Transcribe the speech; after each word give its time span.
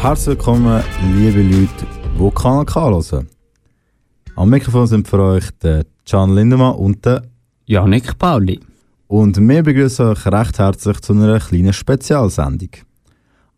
Herzlich 0.00 0.38
willkommen, 0.38 0.82
liebe 1.14 1.42
Leute, 1.42 1.86
die 2.18 2.30
Kanal 2.30 2.64
K 2.64 2.88
hören. 2.88 3.28
Am 4.34 4.48
Mikrofon 4.48 4.86
sind 4.86 5.06
für 5.06 5.22
euch 5.22 5.44
der 5.62 5.84
Can 6.08 6.34
Lindemann 6.34 6.76
und 6.76 7.04
der 7.04 7.24
Janik 7.66 8.16
Pauli. 8.16 8.58
Und 9.08 9.36
wir 9.46 9.62
begrüßen 9.62 10.06
euch 10.06 10.26
recht 10.26 10.58
herzlich 10.58 11.00
zu 11.00 11.12
einer 11.12 11.38
kleinen 11.38 11.74
Spezialsendung. 11.74 12.70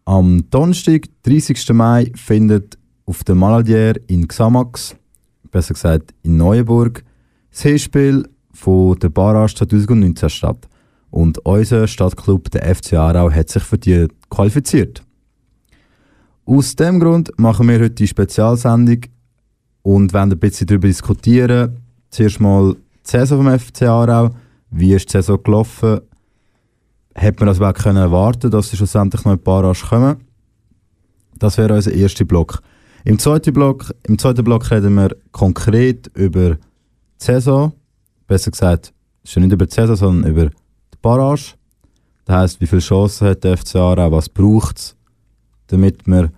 Am 0.04 0.44
Donnerstag, 0.50 1.02
30. 1.22 1.74
Mai, 1.74 2.10
findet 2.16 2.76
auf 3.06 3.22
der 3.22 3.36
Maladier 3.36 3.94
in 4.08 4.26
Xamax, 4.26 4.96
besser 5.52 5.74
gesagt 5.74 6.12
in 6.24 6.38
Neuenburg, 6.38 7.04
das 7.52 7.62
Hinspiel 7.62 8.28
von 8.52 8.98
der 8.98 9.10
Barrage 9.10 9.54
2019 9.54 10.28
statt. 10.28 10.68
Und 11.12 11.38
unser 11.46 11.86
Stadtclub, 11.86 12.50
der 12.50 12.74
FC 12.74 12.94
Aarau, 12.94 13.30
hat 13.30 13.48
sich 13.48 13.62
für 13.62 13.78
die 13.78 14.08
qualifiziert. 14.28 15.04
Aus 16.54 16.76
dem 16.76 17.00
Grund 17.00 17.32
machen 17.38 17.66
wir 17.66 17.76
heute 17.76 17.92
die 17.92 18.06
Spezialsendung 18.06 19.06
und 19.80 20.12
werden 20.12 20.32
ein 20.32 20.38
bisschen 20.38 20.66
darüber 20.66 20.86
diskutieren. 20.86 21.78
Zuerst 22.10 22.40
mal 22.40 22.74
die 22.74 23.10
Saison 23.10 23.42
vom 23.42 23.58
FC 23.58 23.84
Aarau. 23.84 24.34
Wie 24.70 24.92
ist 24.92 25.06
die 25.06 25.12
Saison 25.12 25.42
gelaufen? 25.42 26.00
Hätte 27.14 27.38
man 27.40 27.46
das 27.46 27.56
überhaupt 27.56 27.78
können 27.78 27.96
erwarten 27.96 28.50
dass 28.50 28.68
sie 28.68 28.76
schlussendlich 28.76 29.24
noch 29.24 29.32
ein 29.32 29.42
paar 29.42 29.64
Arsch 29.64 29.82
kommen? 29.88 30.18
Das 31.38 31.56
wäre 31.56 31.74
unser 31.74 31.94
erster 31.94 32.26
Block. 32.26 32.60
Im 33.06 33.18
zweiten 33.18 33.54
Block, 33.54 33.90
Im 34.06 34.18
zweiten 34.18 34.44
Block 34.44 34.70
reden 34.70 34.94
wir 34.96 35.16
konkret 35.30 36.08
über 36.14 36.56
die 36.56 36.58
Saison. 37.16 37.72
Besser 38.26 38.50
gesagt, 38.50 38.92
schon 39.24 39.44
nicht 39.44 39.54
über 39.54 39.64
die 39.64 39.74
Saison, 39.74 39.96
sondern 39.96 40.30
über 40.30 40.50
die 40.50 40.98
Barrage. 41.00 41.54
Das 42.26 42.36
heisst, 42.36 42.60
wie 42.60 42.66
viele 42.66 42.82
Chancen 42.82 43.28
hat 43.28 43.42
der 43.42 43.56
FC 43.56 43.76
was 43.76 44.28
braucht 44.28 44.76
es, 44.76 44.96
damit 45.68 46.06
man 46.06 46.28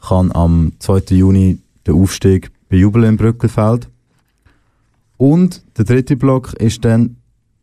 kann 0.00 0.32
am 0.32 0.72
2. 0.78 1.16
Juni 1.16 1.58
den 1.86 1.94
Aufstieg 1.94 2.50
bejubeln 2.68 3.04
im 3.04 3.16
Brückelfeld. 3.16 3.88
Und 5.16 5.64
der 5.76 5.84
dritte 5.84 6.16
Block 6.16 6.52
ist 6.54 6.84
dann, 6.84 7.16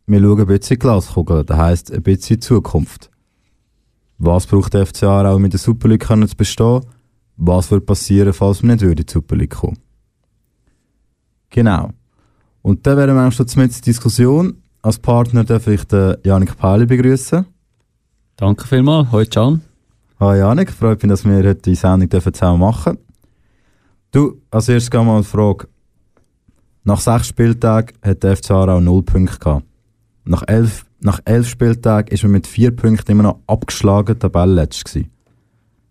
wir 0.06 0.20
schauen 0.20 0.40
ein 0.40 0.46
bisschen 0.46 0.78
Glaskugel, 0.78 1.44
das 1.44 1.56
heisst 1.56 1.92
ein 1.92 2.02
bisschen 2.02 2.40
Zukunft. 2.40 3.10
Was 4.18 4.46
braucht 4.46 4.74
der 4.74 4.86
FC 4.86 5.04
Aarau, 5.04 5.36
um 5.36 5.44
in 5.44 5.50
der 5.50 5.58
Super 5.58 5.88
League 5.88 6.06
zu 6.06 6.36
bestehen? 6.36 6.82
Was 7.36 7.70
würde 7.70 7.84
passieren, 7.84 8.32
falls 8.32 8.62
wir 8.62 8.74
nicht 8.74 8.82
in 8.82 8.94
die 8.94 9.04
Super 9.10 9.36
League 9.36 9.56
kommen? 9.56 9.78
Genau. 11.50 11.90
Und 12.62 12.86
dann 12.86 12.96
wären 12.96 13.14
wir 13.14 13.30
schon 13.30 13.46
mit 13.56 13.74
der 13.74 13.82
Diskussion. 13.82 14.62
Als 14.82 14.98
Partner 14.98 15.44
darf 15.44 15.66
ich 15.66 15.84
den 15.84 16.16
Janik 16.24 16.56
Pauli 16.56 16.86
begrüßen. 16.86 17.46
Danke 18.36 18.66
vielmals. 18.66 19.10
Hallo 19.10 19.24
Can. 19.30 19.65
Hallo 20.18 20.32
Janik, 20.32 20.72
freut 20.72 21.02
mich, 21.02 21.10
dass 21.10 21.26
wir 21.26 21.36
heute 21.36 21.56
die 21.56 21.74
Sendung 21.74 22.10
zusammen 22.10 22.60
machen 22.60 22.96
Du, 24.12 24.40
als 24.50 24.66
erstes 24.66 24.90
gehen 24.90 25.04
mal 25.04 25.20
die 25.20 25.26
Frage. 25.26 25.68
Nach 26.84 26.98
sechs 26.98 27.28
Spieltagen 27.28 27.94
hat 28.00 28.22
der 28.22 28.34
FC 28.34 28.52
Aarau 28.52 28.80
null 28.80 29.02
Punkte 29.02 29.38
gehabt. 29.38 29.66
Nach 30.24 30.42
elf, 30.46 30.86
nach 31.00 31.20
elf 31.26 31.46
Spieltagen 31.46 32.10
ist 32.10 32.22
man 32.22 32.32
mit 32.32 32.46
vier 32.46 32.74
Punkten 32.74 33.12
immer 33.12 33.24
noch 33.24 33.40
abgeschlagen 33.46 34.18
Tabellenletzt 34.18 34.86
gewesen. 34.86 35.10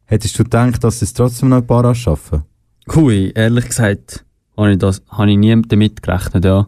Hättest 0.05 0.39
du 0.39 0.43
gedacht, 0.43 0.83
dass 0.83 0.97
sie 0.97 1.05
es 1.05 1.13
trotzdem 1.13 1.49
noch 1.49 1.57
ein 1.57 1.67
paar 1.67 1.93
schaffen? 1.93 2.45
Hui, 2.95 3.31
ehrlich 3.35 3.67
gesagt, 3.67 4.25
habe 4.57 4.71
ich, 4.71 4.79
das, 4.79 5.03
habe 5.07 5.29
ich 5.29 5.37
nie 5.37 5.61
damit 5.67 6.01
gerechnet, 6.01 6.45
ja. 6.45 6.65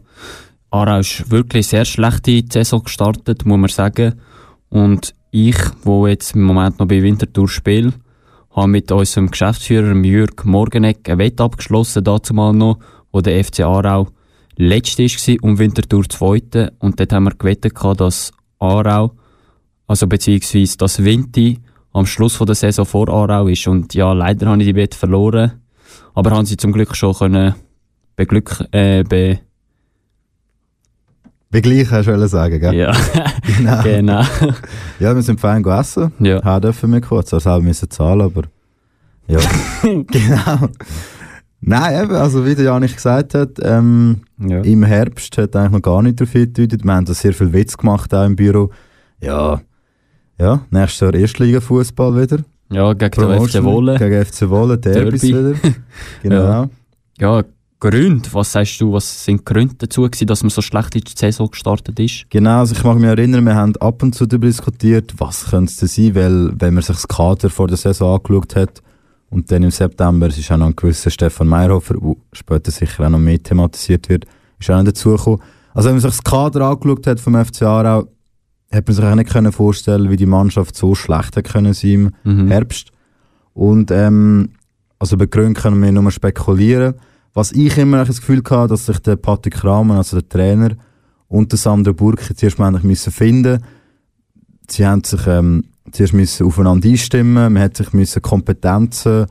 Aarau 0.70 1.00
ist 1.00 1.32
wirklich 1.32 1.66
sehr 1.66 1.86
schlecht 1.86 2.28
in 2.28 2.48
die 2.48 2.54
Saison 2.54 2.84
gestartet, 2.84 3.48
muss 3.48 3.58
man 3.58 3.70
sagen. 3.70 4.22
Und 4.70 5.16
ich, 5.32 5.58
wo 5.84 6.08
jetzt 6.08 6.36
im 6.36 6.44
Moment 6.44 6.80
noch 6.80 6.88
bei 6.88 7.02
Winterthur 7.02 7.48
spiele, 7.48 7.94
habe 8.52 8.68
mit 8.68 8.92
unserem 8.92 9.30
Geschäftsführer 9.30 9.94
Jürg 9.96 10.46
Morgeneck 10.46 11.10
ein 11.10 11.20
Wett 11.20 11.40
abgeschlossen, 11.40 12.04
dazu 12.04 12.34
mal 12.34 12.54
noch, 12.54 12.80
wo 13.12 13.22
der 13.22 13.44
FC 13.44 13.62
Aarau 13.62 14.08
letzte 14.58 15.04
war 15.04 15.44
und 15.44 15.60
Winterthur 15.60 16.10
zweite. 16.10 16.74
Und 16.80 17.00
dort 17.00 17.14
haben 17.14 17.26
wir 17.26 17.36
gewettet, 17.36 17.74
dass 17.98 18.32
Aarau, 18.60 19.12
also 19.86 20.08
beziehungsweise 20.08 20.78
das 20.78 21.04
Winti 21.04 21.60
am 21.94 22.06
Schluss 22.06 22.36
von 22.36 22.48
der 22.48 22.56
Saison 22.56 22.86
vor 22.86 23.10
Aarau 23.10 23.48
ist. 23.48 23.68
Und 23.68 23.94
ja, 23.94 24.14
leider 24.14 24.48
habe 24.48 24.62
ich 24.62 24.68
die 24.68 24.76
Wette 24.76 24.98
verloren. 24.98 25.62
Aber 26.14 26.32
haben 26.32 26.46
sie 26.46 26.58
zum 26.58 26.72
Glück 26.72 26.96
schon 26.96 27.14
können 27.14 27.56
beglück, 28.16 28.66
äh, 28.72 29.04
be 29.04 29.40
Begleichen, 31.62 31.92
hast 31.92 32.08
du 32.08 32.28
sagen, 32.28 32.60
gell? 32.60 32.76
Ja, 32.76 32.92
genau. 33.58 33.82
genau. 33.84 34.22
ja, 35.00 35.16
wir 35.16 35.22
sind 35.24 35.40
fein 35.40 35.64
gegessen. 35.64 36.12
Ja. 36.20 36.44
Haben 36.44 36.62
dürfen 36.62 36.94
wir 36.94 37.02
kurz, 37.02 37.34
also 37.34 37.50
haben 37.50 37.66
müssen 37.66 37.90
zahlen, 37.90 38.22
aber 38.22 38.44
ja. 39.28 39.40
genau. 39.82 40.70
Nein, 41.60 42.04
eben, 42.04 42.16
also 42.16 42.46
wie 42.46 42.54
der 42.54 42.66
Janik 42.66 42.94
gesagt 42.94 43.34
hat, 43.34 43.54
ähm, 43.64 44.22
ja. 44.38 44.62
im 44.62 44.84
Herbst 44.84 45.36
hat 45.40 45.56
eigentlich 45.56 45.72
noch 45.72 45.82
gar 45.82 46.04
nicht 46.04 46.22
darauf 46.22 46.32
hingedeutet. 46.32 46.84
Wir 46.84 46.94
haben 46.94 47.06
da 47.06 47.16
sehr 47.16 47.34
viel 47.34 47.52
Witz 47.52 47.76
gemacht 47.76 48.14
auch 48.14 48.26
im 48.26 48.36
Büro. 48.36 48.70
Ja, 49.20 49.60
ja, 50.40 50.62
nächstes 50.70 51.00
Jahr 51.00 51.16
Erstliga-Fußball 51.16 52.22
wieder. 52.22 52.44
Ja, 52.72 52.94
gegen 52.94 53.20
den 53.20 53.48
FC 53.48 53.64
Wolle. 53.64 53.98
Gegen 53.98 54.24
FC 54.24 54.48
Wolle, 54.48 54.78
Derbys 54.78 55.24
wieder. 55.24 55.56
Genau. 56.22 56.36
Ja. 56.36 56.70
ja, 57.20 57.44
Gründe, 57.80 58.28
was 58.34 58.54
sagst 58.54 58.82
du, 58.82 58.94
was 58.94 59.24
sind 59.24 59.46
Gründe 59.46 59.76
dazu 59.78 60.02
gewesen, 60.02 60.26
dass 60.26 60.42
man 60.42 60.50
so 60.50 60.62
schlecht 60.62 60.96
in 60.96 61.02
die 61.02 61.12
Saison 61.16 61.50
gestartet 61.50 62.00
ist? 62.00 62.26
Genau, 62.30 62.60
also 62.60 62.74
ich 62.74 62.84
mag 62.84 62.98
mich 62.98 63.10
erinnern, 63.10 63.46
wir 63.46 63.54
haben 63.54 63.76
ab 63.78 64.02
und 64.02 64.16
zu 64.16 64.26
darüber 64.26 64.48
diskutiert, 64.48 65.14
was 65.18 65.52
könnte 65.52 65.86
es 65.86 65.96
sein, 65.96 66.16
weil 66.16 66.52
wenn 66.60 66.74
man 66.74 66.82
sich 66.82 66.96
das 66.96 67.08
Kader 67.08 67.52
vor 67.52 67.68
der 67.68 67.78
Saison 67.78 68.16
angeschaut 68.16 68.56
hat 68.56 68.82
und 69.30 69.52
dann 69.52 69.62
im 69.62 69.70
September 69.70 70.28
ist 70.28 70.52
auch 70.52 70.58
noch 70.58 70.68
ein 70.68 70.76
gewisser 70.76 71.12
Stefan 71.12 71.48
Meyerhofer, 71.48 71.94
der 71.94 72.16
später 72.34 72.72
sicher 72.72 73.06
auch 73.06 73.10
noch 73.10 73.20
mehr 73.20 73.42
thematisiert 73.42 74.10
wird, 74.10 74.26
ist 74.60 74.72
auch 74.72 74.78
noch 74.78 74.86
dazugekommen. 74.86 75.42
Also 75.76 75.90
wenn 75.90 75.96
man 75.96 76.02
sich 76.02 76.12
das 76.12 76.24
Kader 76.24 76.62
angeschaut 76.62 77.06
hat 77.06 77.20
vom 77.20 77.46
FC 77.46 77.62
Aarau, 77.62 78.08
hat 78.72 78.88
man 78.88 78.96
sich 78.96 79.06
auch 79.06 79.16
nicht 79.16 79.30
können 79.30 79.52
vorstellen, 79.52 80.10
wie 80.10 80.18
die 80.18 80.26
Mannschaft 80.26 80.76
so 80.76 80.96
schlecht 80.96 81.36
hätte 81.36 81.44
können 81.52 81.74
sein 81.74 82.14
im 82.24 82.46
mhm. 82.46 82.48
Herbst. 82.48 82.90
Und 83.54 83.92
ähm, 83.92 84.50
also 84.98 85.16
über 85.16 85.28
Gründe 85.28 85.60
können 85.60 85.82
wir 85.82 85.92
nur 85.92 86.12
spekulieren. 86.12 86.96
Was 87.38 87.52
ich 87.52 87.78
immer 87.78 88.04
das 88.04 88.20
Gefühl 88.20 88.42
hatte, 88.50 88.70
dass 88.70 88.88
sich 88.88 88.98
der 88.98 89.16
Patrick 89.16 89.64
Rahmen, 89.64 89.96
also 89.96 90.20
der 90.20 90.28
Trainer, 90.28 90.72
und 91.28 91.52
der 91.52 91.60
Sandro 91.60 91.94
Burki 91.94 92.34
zuerst 92.34 92.58
mal 92.58 92.72
müssen 92.82 93.14
finden 93.14 93.64
Sie 94.68 94.88
haben 94.88 95.04
sich 95.04 95.28
ähm, 95.28 95.66
zuerst 95.92 96.16
müssen 96.16 96.48
aufeinander 96.48 96.90
einstimmen, 96.90 97.54
man 97.54 97.62
hat 97.62 97.78
sich 97.78 97.94
müssen 97.94 98.24
Kompetenzen 98.24 99.28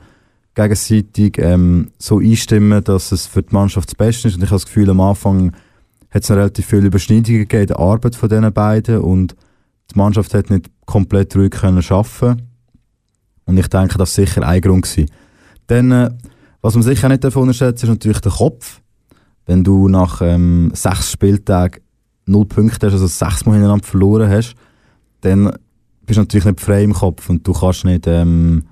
gegenseitig 0.55 1.37
ähm, 1.39 1.89
so 1.99 2.19
einstimmen, 2.19 2.81
dass 2.81 3.11
es 3.11 3.27
für 3.27 3.43
die 3.43 3.53
Mannschaft 3.53 3.89
das 3.89 3.95
Beste 3.95 4.29
ist. 4.29 4.35
Und 4.35 4.43
ich 4.43 4.51
habe 4.51 4.55
das 4.55 4.67
Gefühl, 4.67 4.89
am 4.89 5.01
Anfang 5.01 5.51
hat 6.09 6.23
es 6.23 6.31
relativ 6.31 6.65
viele 6.65 6.87
Überschneidungen 6.87 7.41
gegeben 7.41 7.63
in 7.63 7.67
der 7.67 7.79
Arbeit 7.79 8.15
von 8.15 8.29
diesen 8.29 8.53
beiden 8.53 8.99
und 9.01 9.35
die 9.91 9.97
Mannschaft 9.97 10.33
hat 10.33 10.49
nicht 10.49 10.71
komplett 10.85 11.35
ruhig 11.35 11.51
können 11.51 11.83
arbeiten 11.89 12.41
Und 13.43 13.57
ich 13.57 13.67
denke, 13.67 13.97
das 13.97 14.17
war 14.17 14.25
sicher 14.25 14.47
ein 14.47 14.61
Grund. 14.61 14.85
Gewesen. 14.85 15.11
Dann 15.67 15.91
äh, 15.91 16.11
was 16.61 16.73
man 16.73 16.83
sicher 16.83 17.09
nicht 17.09 17.23
davon 17.23 17.43
unterschätzt, 17.43 17.83
ist 17.83 17.89
natürlich 17.89 18.21
der 18.21 18.31
Kopf. 18.31 18.81
Wenn 19.45 19.63
du 19.63 19.87
nach 19.87 20.21
ähm, 20.21 20.71
sechs 20.73 21.11
Spieltagen 21.11 21.81
null 22.25 22.45
Punkte 22.45 22.87
hast, 22.87 22.93
also 22.93 23.07
sechsmal 23.07 23.55
hintereinander 23.55 23.85
verloren 23.85 24.29
hast, 24.29 24.55
dann 25.21 25.53
bist 26.05 26.17
du 26.17 26.21
natürlich 26.21 26.45
nicht 26.45 26.61
frei 26.61 26.83
im 26.83 26.93
Kopf 26.93 27.29
und 27.29 27.47
du 27.47 27.53
kannst 27.53 27.85
nicht, 27.85 28.07
ähm, 28.07 28.63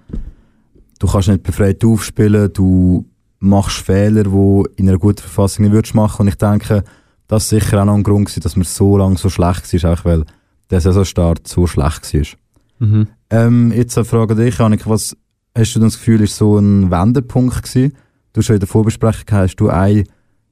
du 0.99 1.07
kannst 1.07 1.29
nicht 1.29 1.43
befreit 1.43 1.83
aufspielen, 1.83 2.51
du 2.51 3.05
machst 3.39 3.77
Fehler, 3.77 4.23
die 4.23 4.63
in 4.75 4.89
einer 4.89 4.97
guten 4.97 5.21
Verfassung 5.21 5.65
nicht 5.65 5.73
würdest 5.73 5.95
machen 5.95 6.23
und 6.23 6.27
ich 6.27 6.35
denke, 6.35 6.83
das 7.27 7.43
ist 7.43 7.49
sicher 7.49 7.81
auch 7.81 7.85
noch 7.85 7.95
ein 7.95 8.03
Grund 8.03 8.25
gewesen, 8.25 8.41
dass 8.41 8.55
man 8.55 8.65
so 8.65 8.97
lange 8.97 9.17
so 9.17 9.29
schlecht 9.29 9.83
war, 9.83 9.93
auch 9.93 10.05
weil 10.05 10.25
der 10.69 10.81
Saisonstart 10.81 11.47
so 11.47 11.67
schlecht 11.67 12.13
war. 12.13 12.87
Mhm. 12.87 13.07
Ähm, 13.29 13.71
jetzt 13.71 13.97
eine 13.97 14.05
Frage 14.05 14.33
an 14.33 14.39
dich, 14.39 14.59
Annika, 14.59 14.89
was 14.89 15.15
Hast 15.57 15.73
du 15.73 15.79
das 15.79 15.97
Gefühl, 15.97 16.21
ist 16.21 16.35
so 16.35 16.57
ein 16.57 16.91
Wendepunkt 16.91 17.63
gewesen? 17.63 17.93
Du 18.33 18.39
hast 18.39 18.47
schon 18.47 18.55
in 18.55 18.59
der 18.59 18.67
Vorbesprechung 18.67 19.25
hast 19.31 19.55
du 19.55 19.69
einen 19.69 20.03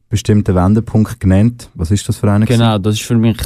bestimmten 0.07 0.55
Wendepunkt 0.55 1.19
genannt. 1.19 1.69
Was 1.73 1.91
ist 1.91 2.07
das 2.07 2.17
für 2.17 2.31
einen? 2.31 2.45
Genau, 2.45 2.77
das 2.77 2.97
war 2.99 3.07
für 3.07 3.17
mich 3.17 3.37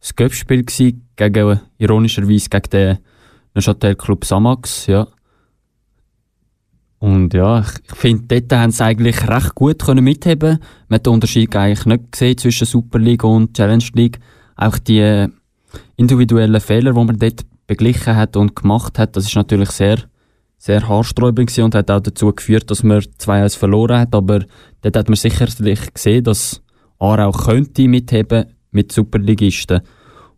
das 0.00 0.16
Göppspiel 0.16 0.64
gegen, 0.64 1.60
ironischerweise 1.78 2.48
gegen 2.48 2.70
den 2.70 2.98
Neuchâtel 3.54 3.94
Club 3.94 4.24
Samax, 4.24 4.86
ja. 4.86 5.06
Und 6.98 7.34
ja, 7.34 7.60
ich, 7.60 7.68
ich 7.88 7.94
finde, 7.94 8.40
dort 8.40 8.60
haben 8.60 8.72
sie 8.72 8.84
eigentlich 8.84 9.28
recht 9.28 9.54
gut 9.54 9.84
können 9.84 10.02
mitheben. 10.02 10.58
Man 10.88 10.96
hat 10.96 11.06
den 11.06 11.12
Unterschied 11.12 11.54
eigentlich 11.54 11.86
nicht 11.86 12.12
gesehen 12.12 12.38
zwischen 12.38 12.66
Super 12.66 12.98
League 12.98 13.22
und 13.22 13.54
Challenge 13.54 13.84
League. 13.92 14.18
Auch 14.56 14.78
die 14.78 15.28
individuellen 15.96 16.60
Fehler, 16.60 16.94
die 16.94 17.04
man 17.04 17.18
dort 17.18 17.44
beglichen 17.66 18.16
hat 18.16 18.36
und 18.36 18.56
gemacht 18.56 18.98
hat, 18.98 19.14
das 19.14 19.26
ist 19.26 19.36
natürlich 19.36 19.70
sehr 19.70 19.98
sehr 20.58 20.88
haarsträubend 20.88 21.56
und 21.58 21.74
hat 21.74 21.90
auch 21.90 22.00
dazu 22.00 22.32
geführt, 22.32 22.70
dass 22.70 22.82
man 22.82 23.00
2-1 23.00 23.58
verloren 23.58 24.00
hat. 24.00 24.14
Aber 24.14 24.40
dort 24.82 24.96
hat 24.96 25.08
man 25.08 25.16
sicherlich 25.16 25.94
gesehen, 25.94 26.24
dass 26.24 26.62
Aarau 26.98 27.30
könnte 27.32 27.88
mitheben 27.88 28.46
mit 28.70 28.92
Superligisten. 28.92 29.80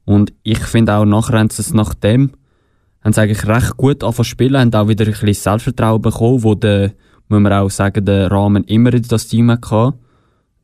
Und 0.05 0.33
ich 0.43 0.59
finde 0.59 0.95
auch, 0.95 1.05
nachher 1.05 1.39
haben 1.39 1.51
sie 1.51 1.63
es 1.63 1.73
nach 1.73 1.95
haben 2.03 3.13
sie 3.13 3.21
eigentlich 3.21 3.47
recht 3.47 3.77
gut 3.77 4.03
angefangen 4.03 4.25
spielen, 4.25 4.57
haben 4.57 4.75
auch 4.75 4.89
wieder 4.89 5.05
ein 5.05 5.13
bisschen 5.13 5.35
Selbstvertrauen 5.35 6.03
bekommen, 6.03 6.43
wo 6.43 6.55
der, 6.55 6.93
muss 7.29 7.41
man 7.41 7.53
auch 7.53 7.71
sagen, 7.71 8.05
der 8.05 8.31
Rahmen 8.31 8.65
immer 8.65 8.93
in 8.93 9.03
das 9.03 9.29
Team 9.29 9.51
hatte. 9.51 9.95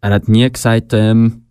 Er 0.01 0.11
hat 0.11 0.29
nie 0.29 0.51
gesagt, 0.51 0.93
ähm, 0.93 1.45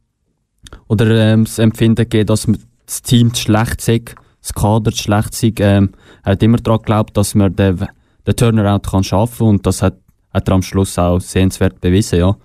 oder 0.88 1.10
ähm, 1.10 1.46
das 1.46 1.60
Empfinden 1.60 1.96
gegeben, 1.96 2.28
dass 2.28 2.48
das 2.86 3.02
Team 3.02 3.34
zu 3.34 3.44
schlecht 3.44 3.82
sei, 3.82 4.04
das 4.44 4.54
Kader 4.54 4.92
zu 4.92 5.02
schlecht 5.02 5.34
sei. 5.34 5.54
Ähm, 5.60 5.92
er 6.24 6.34
hat 6.34 6.44
immer 6.44 6.58
daran 6.58 6.80
geglaubt, 6.80 7.18
dass 7.18 7.34
man 7.34 7.56
den, 7.56 7.88
den 8.28 8.36
Turnaround 8.36 8.86
kann 8.86 9.04
schaffen 9.04 9.48
und 9.48 9.66
das 9.66 9.82
hat, 9.82 9.98
hat 10.34 10.48
er 10.48 10.54
am 10.54 10.62
Schluss 10.62 11.00
auch 11.00 11.20
sehenswert 11.20 11.82
bewiesen, 11.82 12.20
ja. 12.20 12.36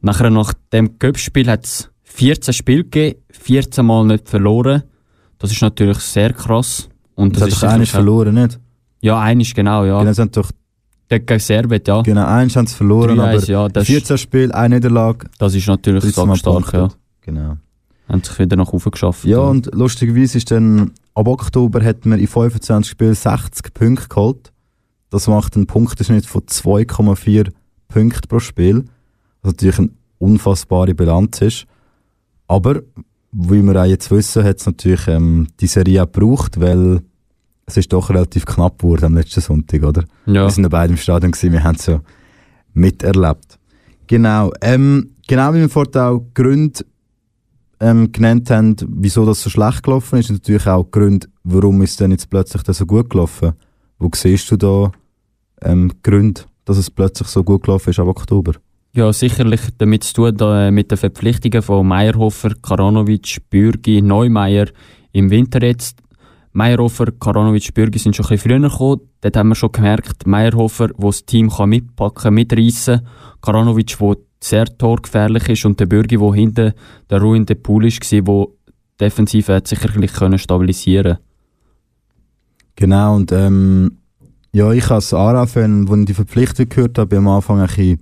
Nachher 0.00 0.30
nach 0.30 0.52
dem 0.72 0.98
Cup-Spiel 0.98 1.48
hat 1.50 1.64
es 1.64 1.90
14 2.04 2.54
Spiele 2.54 2.84
gegeben, 2.84 3.20
14 3.32 3.84
Mal 3.84 4.04
nicht 4.04 4.28
verloren. 4.28 4.84
Das 5.38 5.50
ist 5.50 5.62
natürlich 5.62 5.98
sehr 5.98 6.32
krass. 6.32 6.88
Und 7.14 7.34
Das, 7.36 7.40
das, 7.40 7.48
hat 7.48 7.52
ist 7.52 7.62
doch 7.62 7.68
eines 7.70 7.90
verloren, 7.90 8.34
nicht? 8.34 8.60
Ja, 9.00 9.18
eines 9.20 9.54
genau, 9.54 9.84
ja. 9.84 9.98
Genau, 10.00 10.12
sie 10.12 10.20
haben 10.20 10.30
doch, 10.30 10.50
Gegen 11.08 11.38
Servet, 11.38 11.86
ja. 11.86 12.00
genau, 12.00 12.24
eins 12.24 12.56
haben 12.56 12.66
sie 12.66 12.74
verloren, 12.74 13.18
3-1, 13.18 13.20
aber 13.20 13.44
ja, 13.44 13.68
das, 13.68 13.86
14 13.86 14.16
Spiele, 14.16 14.54
eine 14.54 14.76
Niederlage, 14.76 15.26
das 15.38 15.54
ist 15.54 15.68
natürlich 15.68 16.02
13 16.02 16.26
Mal 16.26 16.36
stark, 16.36 16.72
ja. 16.72 16.88
Genau. 17.20 17.56
Haben 18.08 18.22
sich 18.22 18.38
wieder 18.38 18.56
nach 18.56 18.72
oben 18.72 18.90
geschafft. 18.90 19.24
Ja, 19.24 19.40
und 19.40 19.74
lustigerweise 19.74 20.38
ist 20.38 20.50
dann, 20.50 20.92
ab 21.14 21.26
Oktober 21.26 21.82
hat 21.82 22.04
man 22.04 22.18
in 22.18 22.26
25 22.26 22.90
Spielen 22.90 23.14
60 23.14 23.72
Punkte 23.72 24.08
geholt. 24.08 24.52
Das 25.10 25.26
macht 25.26 25.56
einen 25.56 25.66
Punkteschnitt 25.66 26.26
von 26.26 26.42
2,4 26.42 27.50
Punkten 27.88 28.28
pro 28.28 28.40
Spiel. 28.40 28.84
Was 29.42 29.52
natürlich 29.52 29.78
eine 29.78 29.90
unfassbare 30.18 30.94
Bilanz 30.94 31.40
ist. 31.40 31.66
Aber, 32.46 32.82
wie 33.32 33.62
wir 33.62 33.80
auch 33.80 33.86
jetzt 33.86 34.10
wissen, 34.10 34.44
hat 34.44 34.60
es 34.60 34.66
natürlich 34.66 35.06
ähm, 35.08 35.48
die 35.60 35.66
Serie 35.66 36.02
auch 36.02 36.12
gebraucht, 36.12 36.60
weil 36.60 37.00
es 37.66 37.76
ist 37.76 37.92
doch 37.92 38.10
relativ 38.10 38.44
knapp 38.44 38.78
geworden 38.78 39.06
am 39.06 39.14
letzten 39.14 39.40
Sonntag, 39.40 39.82
oder? 39.82 40.04
ja. 40.26 40.44
Wir 40.44 40.50
sind 40.50 40.64
ja 40.64 40.68
beide 40.68 40.92
im 40.92 40.98
Stadion 40.98 41.32
gewesen, 41.32 41.52
wir 41.52 41.64
haben 41.64 41.76
es 41.76 41.86
ja 41.86 42.00
miterlebt. 42.74 43.58
Genau, 44.06 44.52
ähm, 44.60 45.14
genau 45.26 45.54
wie 45.54 45.60
wir 45.60 45.68
vorhin 45.68 45.96
auch 45.96 46.20
Gründe 46.34 46.84
ähm, 47.80 48.12
genannt 48.12 48.50
haben, 48.50 48.76
wieso 48.86 49.26
das 49.26 49.42
so 49.42 49.50
schlecht 49.50 49.82
gelaufen 49.82 50.18
ist, 50.18 50.30
und 50.30 50.36
natürlich 50.36 50.66
auch 50.66 50.90
Gründe, 50.90 51.28
warum 51.42 51.82
ist 51.82 52.00
denn 52.00 52.10
jetzt 52.10 52.30
plötzlich 52.30 52.62
das 52.62 52.78
so 52.78 52.86
gut 52.86 53.10
gelaufen. 53.10 53.52
Wo 53.98 54.10
siehst 54.14 54.50
du 54.50 54.56
da 54.56 54.92
ähm, 55.62 55.92
Gründe, 56.02 56.42
dass 56.64 56.76
es 56.76 56.90
plötzlich 56.90 57.28
so 57.28 57.44
gut 57.44 57.64
gelaufen 57.64 57.90
ist 57.90 57.98
ab 57.98 58.08
Oktober? 58.08 58.52
Ja, 58.92 59.12
sicherlich 59.12 59.60
damit 59.78 60.04
zu 60.04 60.14
tun, 60.14 60.36
da, 60.36 60.68
äh, 60.68 60.70
mit 60.70 60.90
den 60.90 60.98
Verpflichtungen 60.98 61.62
von 61.62 61.86
Meyerhofer, 61.86 62.54
Karanovic, 62.62 63.38
Bürgi, 63.50 64.00
Neumeier 64.00 64.66
im 65.12 65.30
Winter 65.30 65.62
jetzt. 65.62 65.98
Meyerhofer, 66.52 67.06
Karanovic, 67.18 67.74
Bürgi 67.74 67.98
sind 67.98 68.14
schon 68.14 68.26
ein 68.26 68.28
bisschen 68.36 68.50
früher 68.52 68.68
gekommen. 68.68 69.00
Dort 69.20 69.36
haben 69.36 69.48
wir 69.48 69.56
schon 69.56 69.72
gemerkt, 69.72 70.28
Meyerhofer, 70.28 70.90
wo 70.96 71.08
das 71.08 71.26
Team 71.26 71.50
kann 71.50 71.70
mitpacken, 71.70 72.34
mitreißen. 72.34 73.04
Karanovic, 73.42 74.00
wo 74.00 74.14
sehr 74.44 74.66
torgefährlich 74.66 75.48
ist 75.48 75.64
und 75.64 75.80
der 75.80 75.86
Bürgi, 75.86 76.20
wo 76.20 76.34
hinten 76.34 76.74
der 77.08 77.20
ruhende 77.20 77.54
Pool 77.54 77.86
ist, 77.86 78.12
war, 78.12 78.26
wo 78.26 78.56
die 78.68 79.04
Defensive 79.04 79.54
hat 79.54 79.66
sicherlich 79.66 80.12
können 80.12 80.38
stabilisieren 80.38 81.18
Genau, 82.76 83.14
und 83.14 83.32
ähm, 83.32 83.98
ja, 84.52 84.72
ich 84.72 84.90
als 84.90 85.14
Ara-Fan, 85.14 85.88
als 85.88 85.98
ich 86.00 86.06
die 86.06 86.14
Verpflichtung 86.14 86.68
gehört 86.68 86.98
habe, 86.98 87.16
am 87.16 87.28
Anfang 87.28 87.60
ein 87.60 87.66
bisschen 87.68 88.00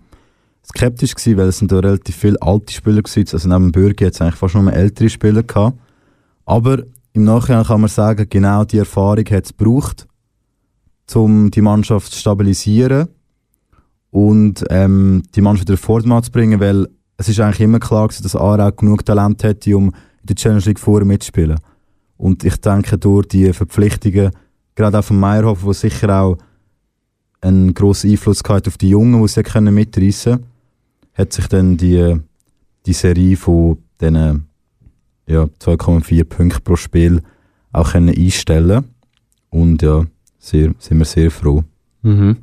skeptisch 0.67 1.15
gewesen, 1.15 1.37
weil 1.37 1.49
es 1.49 1.59
sind 1.59 1.71
da 1.71 1.79
relativ 1.79 2.17
viele 2.17 2.41
alte 2.41 2.73
Spieler 2.73 3.03
gewesen. 3.03 3.29
Also 3.33 3.49
neben 3.49 3.91
hat 3.91 4.00
es 4.00 4.21
eigentlich 4.21 4.35
fast 4.35 4.55
nur 4.55 4.73
ältere 4.73 5.11
Spieler 5.11 5.43
gehabt. 5.43 5.79
Aber 6.47 6.83
im 7.12 7.25
Nachhinein 7.25 7.65
kann 7.65 7.83
man 7.83 7.91
sagen, 7.91 8.27
genau 8.29 8.65
die 8.65 8.79
Erfahrung 8.79 9.27
hat 9.27 9.44
es 9.44 9.56
gebraucht, 9.56 10.06
um 11.15 11.50
die 11.50 11.61
Mannschaft 11.61 12.12
zu 12.12 12.19
stabilisieren 12.19 13.09
und 14.12 14.64
ähm, 14.69 15.23
die 15.35 15.41
Mannschaft 15.41 15.69
wieder 15.69 15.79
Vordermann 15.79 16.23
zu 16.23 16.31
bringen, 16.31 16.61
weil 16.61 16.87
es 17.17 17.29
ist 17.29 17.41
eigentlich 17.41 17.61
immer 17.61 17.81
klar 17.81 18.06
gewesen, 18.06 18.23
dass 18.23 18.37
Aarau 18.37 18.70
genug 18.70 19.05
Talent 19.05 19.43
hätte, 19.43 19.76
um 19.76 19.87
in 19.87 20.26
der 20.26 20.37
Challenge 20.37 20.62
League 20.64 20.79
vorher 20.79 21.06
mitzuspielen. 21.06 21.59
Und 22.19 22.44
ich 22.44 22.56
denke, 22.59 22.99
durch 22.99 23.26
die 23.29 23.53
Verpflichtungen, 23.53 24.31
gerade 24.75 24.99
auch 24.99 25.05
von 25.05 25.19
Meyerhofer, 25.19 25.64
der 25.64 25.75
sicher 25.75 26.20
auch 26.20 26.37
einen 27.41 27.73
grossen 27.73 28.11
Einfluss 28.11 28.43
gehabt 28.43 28.69
auf 28.69 28.76
die 28.76 28.91
Jungen, 28.91 29.20
die 29.23 29.29
sie 29.29 29.43
mitreißen 29.61 30.32
können, 30.35 30.47
hat 31.15 31.32
sich 31.32 31.47
dann 31.49 31.79
die, 31.79 32.20
die 32.85 32.93
Serie 32.93 33.37
von 33.37 33.79
diesen 34.00 34.47
ja, 35.26 35.44
2,4 35.44 36.25
Punkten 36.25 36.62
pro 36.62 36.76
Spiel 36.76 37.23
auch 37.73 37.93
können 37.93 38.15
einstellen 38.15 38.85
Und 39.49 39.81
ja, 39.81 40.05
sehr, 40.38 40.75
sind 40.79 40.99
wir 40.99 41.06
sehr 41.06 41.31
froh. 41.31 41.65
Mhm. 42.03 42.37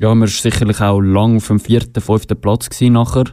Ja, 0.00 0.14
wir 0.14 0.20
waren 0.20 0.26
sicherlich 0.28 0.80
auch 0.80 0.98
lang 1.00 1.36
auf 1.36 1.48
dem 1.48 1.60
vierten, 1.60 2.00
fünften 2.00 2.40
Platz 2.40 2.70
gewesen 2.70 2.94
nachher. 2.94 3.24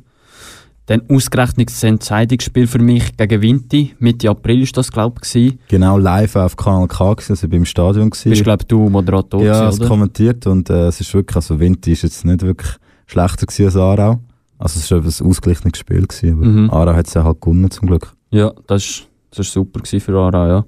Dann 0.88 1.02
ausgerechnet 1.10 1.70
das 1.70 1.82
Entscheidungsspiel 1.84 2.68
für 2.68 2.80
mich 2.80 3.16
gegen 3.16 3.42
Vinti. 3.42 3.96
Mitte 4.00 4.30
April 4.30 4.64
ist 4.64 4.76
das, 4.76 4.92
glaube 4.92 5.22
ich. 5.34 5.58
Genau 5.70 5.98
live 5.98 6.36
auf 6.36 6.58
Kanal 6.58 6.88
K, 6.88 7.14
gewesen, 7.14 7.32
also 7.34 7.48
beim 7.48 7.64
Stadion. 7.64 8.10
Bist, 8.10 8.24
Gewesen. 8.26 8.44
glaube 8.44 8.66
du, 8.66 8.90
Moderator 8.90 9.42
ja, 9.42 9.62
gewesen, 9.70 9.82
es 9.82 9.88
kommentiert 9.88 10.46
und 10.46 10.70
äh, 10.70 10.88
es 10.88 11.00
ist 11.00 11.14
wirklich, 11.14 11.36
also 11.38 11.58
Winter 11.60 11.90
ist 11.92 12.04
jetzt 12.04 12.26
nicht 12.26 12.42
wirklich 12.42 12.72
schlechter 13.06 13.46
gewesen 13.46 13.66
als 13.66 13.76
Aarau. 13.78 14.20
Also 14.60 14.80
es 14.80 14.92
war 14.92 15.00
ein 15.00 15.30
ausgeglichenes 15.30 15.78
Spiel 15.78 16.06
gewesen, 16.06 16.34
aber 16.34 16.46
Mhm. 16.46 16.70
Aarau 16.70 16.94
hat 16.96 17.08
es 17.08 17.14
ja 17.14 17.24
halt 17.24 17.40
gewonnen 17.40 17.72
zum 17.72 17.88
Glück. 17.88 18.14
Ja, 18.32 18.52
das 18.68 18.84
ist, 18.84 19.08
das 19.30 19.40
ist 19.40 19.54
super 19.54 19.80
gewesen 19.80 20.02
für 20.02 20.18
Aarau, 20.18 20.48
ja. 20.48 20.66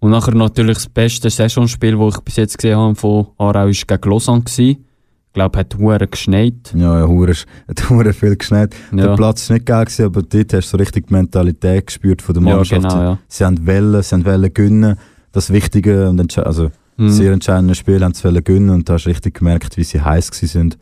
Und 0.00 0.10
nachher 0.10 0.34
natürlich 0.34 0.78
das 0.78 0.88
beste 0.88 1.28
Saisonspiel, 1.30 1.96
das 1.96 2.16
ich 2.16 2.20
bis 2.22 2.36
jetzt 2.36 2.58
gesehen 2.58 2.78
habe 2.78 2.94
von 2.96 3.28
Aarau, 3.38 3.66
war 3.66 3.70
gegen 3.70 4.10
Lausanne. 4.10 4.42
Gewesen. 4.42 4.86
Ich 5.30 5.34
glaube, 5.34 5.58
hat 5.60 5.76
hure 5.78 6.08
geschneit. 6.08 6.74
Ja, 6.74 6.98
ja, 7.00 7.06
hure, 7.06 7.32
hat 7.68 7.88
hure 7.88 8.12
viel 8.12 8.34
geschneit. 8.36 8.74
Der 8.90 9.06
Ja, 9.06 9.14
Platz 9.16 9.42
ist 9.42 9.50
nicht 9.50 9.64
geil 9.66 9.84
gewesen, 9.84 10.06
aber 10.06 10.22
dort 10.22 10.52
hast 10.52 10.66
du 10.66 10.70
so 10.70 10.76
richtig 10.76 11.06
die 11.06 11.12
Mentalität 11.14 11.86
gespürt 11.86 12.20
von 12.20 12.34
der 12.34 12.42
ja 12.44 12.56
Mannschaft. 12.56 12.82
genau, 12.82 13.00
ja. 13.02 13.18
Sie 13.28 13.44
haben 13.44 13.64
Wellen, 13.64 14.02
sie 14.02 14.14
haben 14.14 14.24
Wellen 14.24 14.52
gewinnen. 14.52 14.96
Das 15.30 15.52
Wichtige 15.52 16.08
und 16.08 16.20
entsche- 16.20 16.42
also 16.42 16.70
Mhm. 16.96 17.08
sehr 17.10 17.32
entscheidende 17.32 17.74
Spiel 17.76 18.02
haben 18.04 18.12
sie 18.14 18.24
wollen 18.24 18.42
gewinnen 18.42 18.70
und 18.70 18.88
da 18.88 18.94
hast 18.94 19.04
du 19.04 19.10
richtig 19.10 19.34
gemerkt, 19.38 19.76
wie 19.76 19.84
sie 19.84 20.00
heiß 20.02 20.32
gewesen 20.32 20.48
sind. 20.48 20.78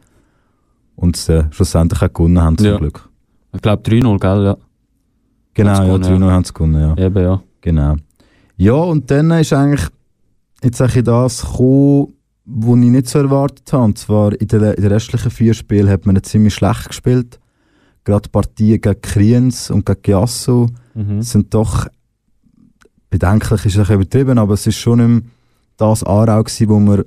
Und 0.97 1.17
sie 1.17 1.35
äh, 1.41 1.45
schlussendlich 1.53 2.01
auch 2.03 2.13
gewonnen 2.13 2.41
haben 2.41 2.57
zum 2.59 2.67
Ja. 2.67 2.77
Glück. 2.79 3.09
Ich 3.55 3.61
glaube 3.63 3.83
3-0, 3.83 4.19
gell? 4.19 4.45
Ja. 4.45 4.57
Genau, 5.55 5.71
ja, 5.73 5.97
gewonnen, 5.99 6.21
3 6.23 6.31
haben 6.31 6.45
sie 6.45 6.53
gewonnen, 6.55 6.97
ja. 6.97 7.05
Eben, 7.05 7.23
ja. 7.23 7.43
Genau. 7.61 7.97
Ja, 8.57 8.73
und 8.73 9.11
dann 9.11 9.31
ist 9.33 9.53
eigentlich 9.53 9.87
jetzt 10.63 10.81
eigentlich 10.81 11.05
das 11.05 11.43
gekommen, 11.43 12.15
was 12.51 12.79
ich 12.79 12.91
nicht 12.91 13.09
so 13.09 13.19
erwartet 13.19 13.73
habe. 13.73 13.85
Und 13.85 13.99
zwar 13.99 14.33
in 14.41 14.49
den, 14.49 14.63
in 14.63 14.83
den 14.83 14.93
restlichen 14.93 15.31
vier 15.31 15.55
Spielen 15.55 15.89
hat 15.89 16.07
man 16.07 16.23
ziemlich 16.23 16.55
schlecht 16.55 16.89
gespielt. 16.89 17.39
Gerade 18.05 18.23
die 18.23 18.31
Partien 18.31 18.81
gegen 18.81 19.01
Kriens 19.03 19.71
und 19.71 19.85
gegen 19.85 20.03
Giasso 20.03 20.69
Mhm. 20.95 21.23
sind 21.23 21.55
doch 21.55 21.87
bedenklich, 23.09 23.65
ist 23.67 23.79
ein 23.79 23.95
übertrieben, 23.95 24.37
aber 24.39 24.55
es 24.55 24.67
ist 24.67 24.79
schon 24.79 24.99
nicht 25.17 25.27
das 25.77 26.03
Aarau 26.03 26.43
gewesen, 26.43 26.69
wo 26.69 26.81
wir 26.81 27.05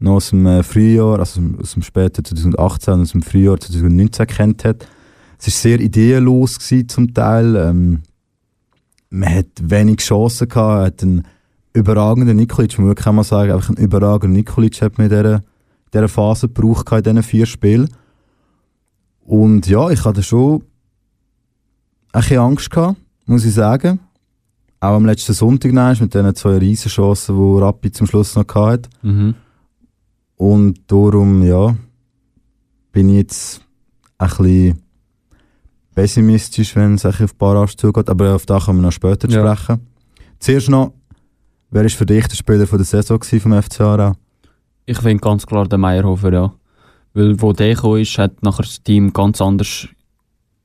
noch 0.00 0.14
aus 0.14 0.30
dem 0.30 0.44
äh, 0.46 0.62
Frühjahr, 0.64 1.20
also 1.20 1.40
aus 1.60 1.74
dem 1.74 1.82
späten 1.82 2.24
2018 2.24 2.94
und 2.94 3.00
aus 3.02 3.12
dem 3.12 3.22
Frühjahr 3.22 3.60
2019 3.60 4.26
kennt 4.26 4.64
hat. 4.64 4.88
Es 5.38 5.46
war 5.46 5.52
sehr 5.52 5.80
ideenlos 5.80 6.58
gewesen 6.58 6.88
zum 6.88 7.14
Teil. 7.14 7.54
Ähm, 7.54 8.02
man 9.10 9.34
hat 9.34 9.46
wenig 9.60 9.98
Chancen 9.98 10.48
gehabt, 10.48 10.86
hat 10.86 11.02
einen 11.02 11.22
überragenden 11.78 12.36
Nikolic, 12.36 12.78
man 12.78 12.94
kann 12.94 13.14
man 13.14 13.24
sagen, 13.24 13.52
einfach 13.52 13.68
einen 13.70 13.78
überragenden 13.84 14.32
Nikolic 14.32 14.80
hat 14.82 14.98
in 14.98 15.08
dieser, 15.08 15.42
dieser 15.92 16.08
Phase 16.08 16.48
gebraucht 16.48 16.90
in 16.92 17.02
diesen 17.02 17.22
vier 17.22 17.46
Spielen. 17.46 17.88
Und 19.24 19.66
ja, 19.66 19.90
ich 19.90 20.04
hatte 20.04 20.22
schon 20.22 20.62
ein 22.12 22.20
bisschen 22.20 22.38
Angst 22.38 22.70
gehabt, 22.70 22.96
muss 23.26 23.44
ich 23.44 23.54
sagen. 23.54 24.00
Auch 24.80 24.94
am 24.94 25.06
letzten 25.06 25.32
Sonntag 25.32 25.72
nein, 25.72 25.96
mit 26.00 26.14
diesen 26.14 26.34
zwei 26.34 26.58
Riesenchancen, 26.58 27.36
die 27.36 27.60
Rappi 27.60 27.90
zum 27.90 28.06
Schluss 28.06 28.36
noch 28.36 28.46
hatte. 28.54 28.88
Mhm. 29.02 29.34
Und 30.36 30.80
darum, 30.86 31.42
ja, 31.42 31.74
bin 32.92 33.08
ich 33.10 33.16
jetzt 33.16 33.60
ein 34.18 34.28
bisschen 34.28 34.82
pessimistisch, 35.94 36.76
wenn 36.76 36.94
es 36.94 37.04
ein 37.04 37.14
auf 37.24 37.34
Barrage 37.34 37.76
zugeht. 37.76 38.08
Aber 38.08 38.34
auf 38.36 38.46
das 38.46 38.64
kommen 38.66 38.78
wir 38.78 38.84
noch 38.86 38.92
später 38.92 39.28
Ja. 39.28 39.56
sprechen. 39.56 39.80
Zuerst 40.38 40.68
noch, 40.68 40.92
wer 41.70 41.82
war 41.82 41.90
für 41.90 42.06
dich 42.06 42.26
der 42.26 42.36
Spieler 42.36 42.66
von 42.66 42.78
der 42.78 42.86
Saison 42.86 43.22
vom 43.22 43.62
FC 43.62 43.80
Aarau? 43.80 44.12
Ich 44.86 44.98
finde 44.98 45.18
ganz 45.18 45.46
klar 45.46 45.66
den 45.66 45.80
Meyerhofer, 45.80 46.32
ja. 46.32 46.52
Weil 47.14 47.40
wo 47.40 47.52
der 47.52 47.74
gekommen 47.74 48.00
ist, 48.00 48.16
hat 48.18 48.42
nachher 48.42 48.62
das 48.62 48.82
Team 48.82 49.12
ganz 49.12 49.40
anders, 49.40 49.88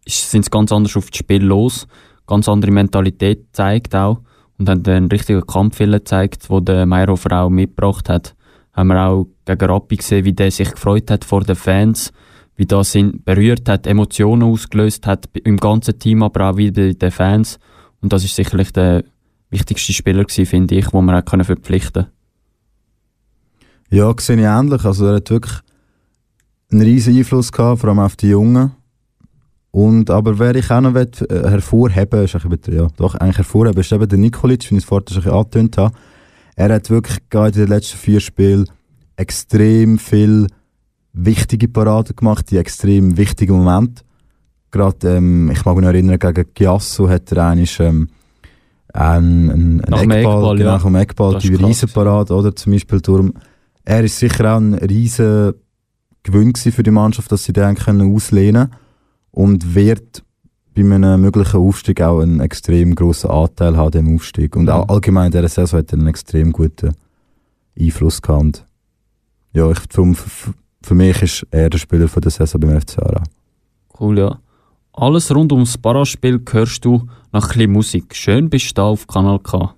ist- 0.06 0.32
sind 0.32 0.50
ganz 0.52 0.72
anders 0.72 0.96
auf 0.96 1.10
das 1.10 1.18
Spiel 1.18 1.44
los, 1.44 1.88
ganz 2.28 2.48
andere 2.48 2.72
Mentalität 2.72 3.48
gezeigt 3.48 3.96
auch 3.96 4.22
und 4.58 4.70
haben 4.70 4.86
einen 4.86 5.08
richtigen 5.08 5.46
Kampfwillen 5.46 6.00
gezeigt, 6.00 6.50
wo 6.50 6.60
der 6.60 6.86
Meyerhofer 6.86 7.44
auch 7.44 7.50
mitgebracht 7.50 8.08
hat. 8.10 8.36
Haben 8.74 8.88
wir 8.88 9.06
auch 9.08 9.28
gegen 9.46 9.66
Rappi 9.70 9.98
gesehen, 9.98 10.26
wie 10.26 10.34
der 10.34 10.52
sich 10.52 10.72
gefreut 10.72 11.12
hat 11.12 11.26
vor 11.26 11.44
den 11.44 11.56
Fans, 11.56 12.12
wie 12.56 12.66
das 12.66 12.96
ihn 12.96 13.22
berührt 13.24 13.68
hat, 13.68 13.88
Emotionen 13.88 14.44
ausgelöst 14.44 15.06
hat 15.08 15.30
im 15.44 15.58
ganzen 15.58 16.00
Team, 16.00 16.24
aber 16.24 16.50
auch 16.50 16.58
wieder 16.58 16.84
bei 16.88 16.94
den 16.94 17.12
Fans. 17.12 17.60
Und 18.02 18.14
das 18.14 18.24
ist 18.24 18.36
sicherlich 18.36 18.72
der 18.72 19.04
wichtigste 19.54 19.94
Spieler 19.94 20.26
gewesen, 20.26 20.46
finde 20.46 20.76
ich, 20.76 20.92
wo 20.92 21.02
man 21.02 21.16
auch 21.16 21.26
können 21.26 21.46
verpflichten. 21.46 22.08
Ja, 23.90 24.14
sehe 24.20 24.38
ich 24.38 24.44
ähnlich. 24.44 24.84
Also 24.84 25.06
er 25.06 25.16
hat 25.16 25.30
wirklich 25.30 25.60
einen 26.72 26.82
riesen 26.82 27.16
Einfluss 27.16 27.52
gehabt, 27.52 27.82
vor 27.82 27.90
allem 27.90 28.00
auf 28.00 28.16
die 28.16 28.30
Jungen. 28.30 28.72
Und, 29.72 30.10
aber 30.10 30.38
wer 30.38 30.56
ich 30.56 30.70
auch 30.70 30.82
noch 30.82 30.94
will, 30.94 31.10
äh, 31.30 31.50
hervorheben 31.50 32.24
ist 32.24 32.34
ja, 32.68 32.88
doch, 32.96 33.16
eigentlich 33.16 33.38
hervorheben, 33.38 33.80
ist 33.80 33.92
eben 33.92 34.08
der 34.08 34.20
Nikolic, 34.20 34.70
wie 34.70 34.76
ich 34.76 34.84
es 34.84 34.86
vorher 34.86 35.22
schon 35.22 35.32
angetönt 35.32 35.78
habe. 35.78 35.96
Er 36.56 36.74
hat 36.74 36.90
wirklich 36.90 37.18
gerade 37.30 37.60
in 37.60 37.66
den 37.66 37.70
letzten 37.70 37.98
vier 37.98 38.20
Spielen 38.20 38.70
extrem 39.16 39.98
viel 39.98 40.48
wichtige 41.14 41.68
Paraden 41.68 42.16
gemacht, 42.16 42.52
die 42.52 42.58
extrem 42.58 43.18
wichtigen 43.18 43.58
Momente. 43.58 44.04
Gerade, 44.72 45.18
ähm, 45.18 45.52
ich 45.52 45.66
mag 45.66 45.76
mich 45.76 45.84
noch 45.84 45.90
erinnern, 45.92 46.20
gegen 46.20 46.54
Giasso 46.54 47.10
hat 47.10 47.32
er 47.32 47.46
eigentlich, 47.46 47.80
ähm, 47.80 48.10
einen, 48.94 49.52
einen, 49.52 49.84
einen 49.86 50.12
Eckball, 50.12 50.20
Eckball, 50.20 50.58
genau, 50.58 50.78
ja. 50.78 51.00
Eckball, 51.02 51.40
die 51.40 51.56
Riesenparade, 51.56 52.34
oder? 52.34 52.56
Zum 52.56 52.74
Beispiel 52.74 53.02
Turm. 53.02 53.34
Er 53.84 54.04
ist 54.04 54.18
sicher 54.20 54.54
auch 54.54 54.60
ein 54.60 54.76
riesen 54.76 55.54
Gewinn 56.22 56.56
für 56.56 56.84
die 56.84 56.92
Mannschaft, 56.92 57.32
dass 57.32 57.44
sie 57.44 57.54
den 57.54 57.76
können 57.76 58.16
auslehnen 58.16 58.72
und 59.32 59.76
wird 59.76 60.24
bei 60.74 60.82
einem 60.82 61.22
möglichen 61.22 61.58
Aufstieg 61.58 62.02
auch 62.02 62.22
einen 62.22 62.40
extrem 62.40 62.96
grossen 62.96 63.30
Anteil 63.30 63.76
haben 63.78 63.92
dem 63.92 64.16
Aufstieg. 64.16 64.56
Und 64.56 64.70
auch 64.70 64.88
allgemein 64.90 65.28
in 65.28 65.32
dieser 65.32 65.48
Saison 65.50 65.80
hat 65.80 65.92
er 65.92 66.00
einen 66.00 66.08
extrem 66.08 66.52
guten 66.52 66.94
Einfluss 67.80 68.22
gehabt. 68.22 68.42
Und 68.42 68.66
ja, 69.54 69.70
ich, 69.70 69.80
für, 69.90 70.14
für 70.82 70.96
mich 70.96 71.22
ist 71.22 71.48
er 71.52 71.70
der 71.70 71.78
Spieler 71.78 72.08
von 72.08 72.22
der 72.22 72.32
Saison 72.32 72.62
beim 72.62 72.80
FC 72.80 73.00
Aarau. 73.00 73.24
Cool, 74.00 74.20
ja. 74.20 74.40
Alles 74.94 75.34
rund 75.34 75.52
ums 75.52 75.78
Paraspiel 75.78 76.42
hörst 76.52 76.86
du 76.86 77.08
nach 77.34 77.46
ein 77.46 77.48
bisschen 77.48 77.72
Musik. 77.72 78.16
Schön 78.16 78.50
bist 78.50 78.70
du 78.70 78.74
da 78.76 78.84
auf 78.84 79.08
Kanal 79.08 79.40
K. 79.40 79.74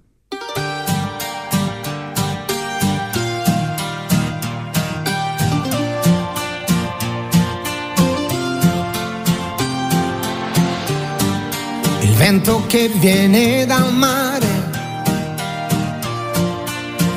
Il 12.01 12.15
vento 12.17 12.61
che 12.67 12.89
viene 12.99 13.65
dal 13.65 13.91
mare 13.93 14.53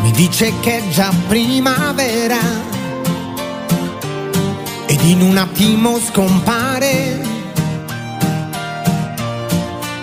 mi 0.02 0.12
dice 0.12 0.52
che 0.60 0.78
è 0.78 0.88
già 0.90 1.12
primavera 1.28 2.38
ed 4.86 5.00
in 5.02 5.20
un 5.20 5.36
attimo 5.36 5.98
scompare 5.98 7.27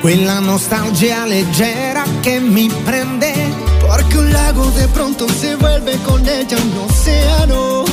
quella 0.06 0.40
nostalgia 0.40 1.26
leggera 1.26 2.04
que 2.22 2.40
mi 2.40 2.70
prende. 2.86 3.34
Porque 3.82 4.20
un 4.20 4.32
lago 4.32 4.70
de 4.78 4.88
pronto 4.90 5.28
se 5.28 5.56
vuelve 5.56 5.98
con 6.04 6.24
ella 6.30 6.58
un 6.58 6.88
océano. 6.88 7.86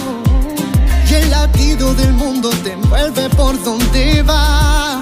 Y 1.09 1.15
el 1.15 1.31
latido 1.31 1.95
del 1.95 2.13
mundo 2.13 2.51
te 2.63 2.73
envuelve 2.73 3.31
por 3.31 3.55
donde 3.65 4.23
va. 4.25 5.01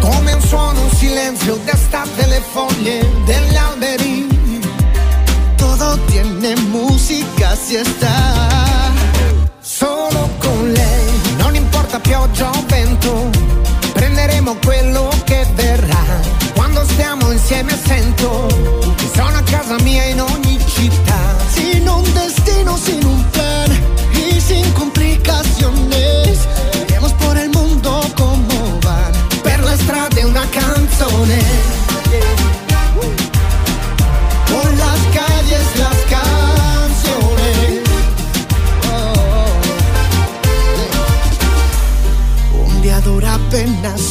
Come 0.00 0.34
un 0.34 0.42
suono, 0.42 0.80
un 0.80 0.90
silenzio 0.90 1.56
d'estate 1.64 2.26
le 2.26 2.40
foglie 2.52 3.08
degli 3.24 3.54
alberi. 3.54 4.26
Todo 5.56 5.96
tiene 6.08 6.56
música 6.72 7.54
si 7.54 7.76
está. 7.76 8.90
Solo 9.60 10.30
con 10.40 10.72
lei, 10.72 11.06
non 11.38 11.54
importa 11.54 12.00
pioggia 12.00 12.50
o 12.50 12.64
vento, 12.66 13.30
prenderemo 13.94 14.56
quello 14.64 15.15
che 15.26 15.44
verrà. 15.54 16.20
Quando 16.54 16.84
stiamo 16.84 17.32
insieme 17.32 17.76
sento 17.84 18.46
che 18.94 19.10
sono 19.14 19.36
a 19.36 19.42
casa 19.42 19.76
mia 19.82 20.04
in 20.04 20.20
ogni 20.20 20.58
città. 20.66 21.36
Sin 21.48 21.86
un 21.88 22.02
destino, 22.14 22.35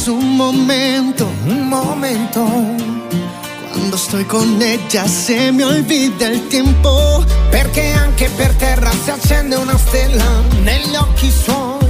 un 0.08 0.36
momento, 0.36 1.28
un 1.46 1.68
momento. 1.68 2.44
Quando 3.72 3.96
estoy 3.96 4.24
con 4.24 4.60
ella 4.60 5.06
se 5.06 5.50
mi 5.52 5.62
olvida 5.62 6.28
il 6.28 6.46
tempo. 6.48 7.24
Perché 7.50 7.92
anche 7.92 8.28
per 8.36 8.52
terra 8.54 8.90
si 8.90 9.10
accende 9.10 9.56
una 9.56 9.76
stella 9.76 10.24
negli 10.62 10.94
occhi 10.94 11.30
suoi. 11.30 11.86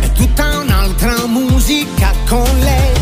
È 0.00 0.12
tutta 0.12 0.58
un'altra 0.58 1.26
musica 1.26 2.12
con 2.28 2.48
lei. 2.60 2.94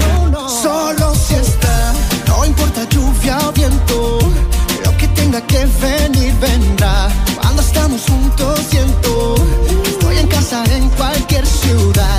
No, 0.00 0.28
no. 0.28 0.48
Solo 0.48 1.14
si 1.14 1.34
está, 1.34 1.92
no 2.26 2.44
importa 2.44 2.84
lluvia 2.90 3.38
o 3.48 3.52
viento. 3.52 4.18
Lo 4.84 4.96
que 4.96 5.08
tenga 5.08 5.40
que 5.46 5.66
venir 5.80 6.32
vendrá. 6.34 7.08
Cuando 7.40 7.62
estamos 7.62 8.02
juntos 8.02 8.60
siento 8.68 9.34
estoy 9.84 10.18
en 10.18 10.26
casa 10.28 10.62
en 10.74 10.88
cualquier 10.90 11.46
ciudad. 11.46 12.11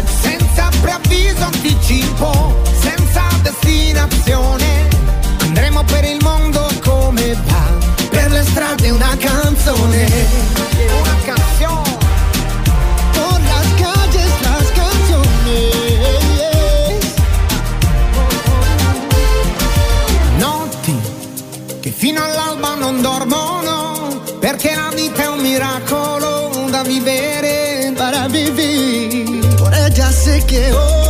Va. 7.48 7.64
Per 8.10 8.32
le 8.32 8.44
strade 8.44 8.92
una 8.92 9.16
canzone. 9.18 10.08
Una 11.02 11.16
canzone. 11.26 11.98
Por 13.14 13.40
las 13.52 13.68
calles 13.82 14.32
las 14.42 14.72
canciones. 14.80 15.74
Notti 20.38 20.96
che 21.82 21.92
fino 21.92 22.24
all'alba 22.24 22.76
non 22.76 23.02
dormono. 23.02 24.22
Perché 24.40 24.76
la 24.76 24.92
vita 24.94 25.24
è 25.24 25.28
un 25.28 25.40
miracolo 25.40 26.68
da 26.70 26.84
vivere. 26.84 27.64
para 27.96 28.28
vivir. 28.28 29.42
Por 29.58 29.74
ella 29.74 30.12
sé 30.12 30.44
que 30.46 30.74
hoy 30.74 31.03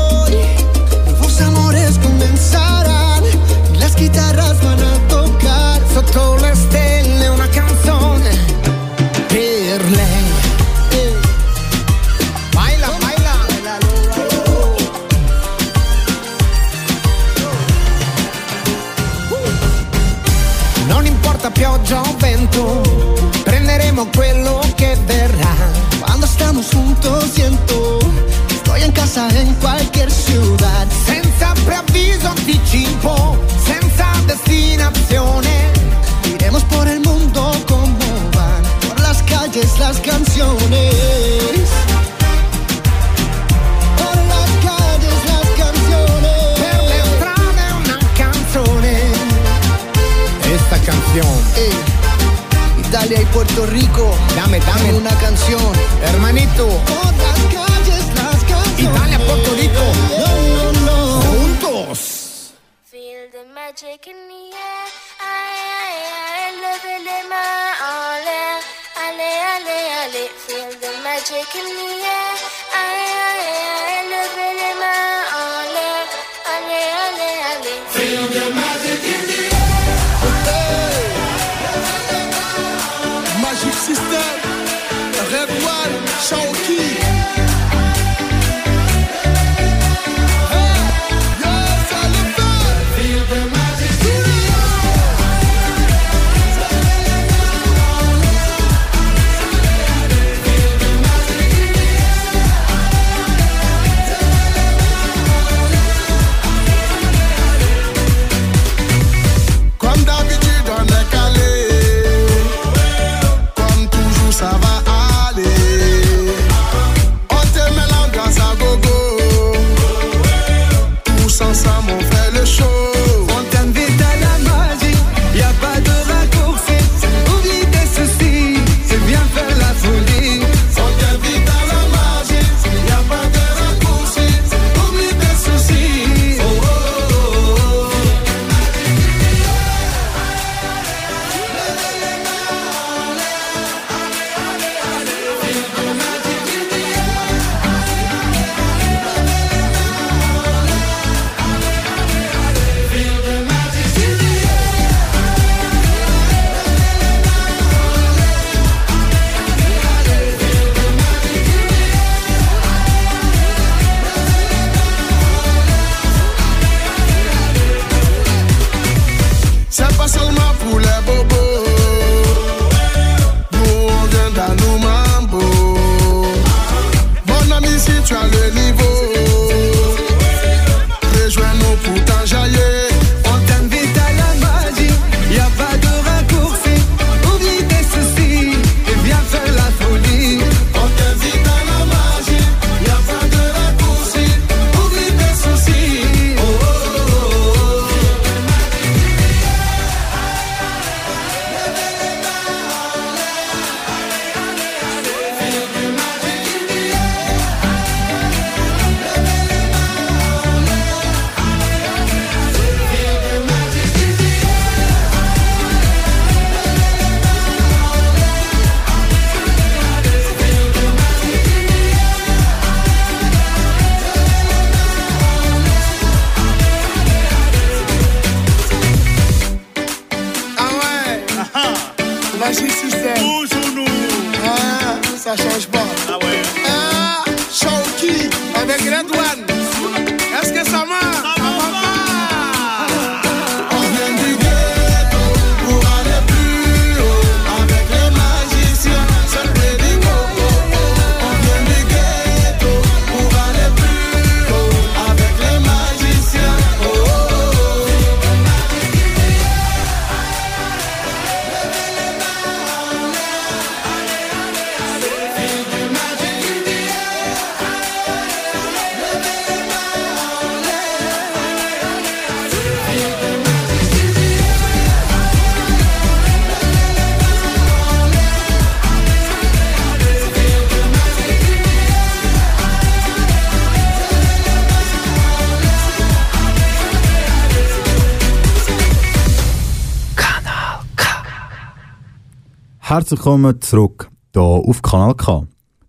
Herzlich 293.03 293.19
willkommen 293.19 293.59
zurück 293.59 294.09
hier 294.31 294.41
auf 294.41 294.81
Kanal 294.81 295.13
K. 295.15 295.45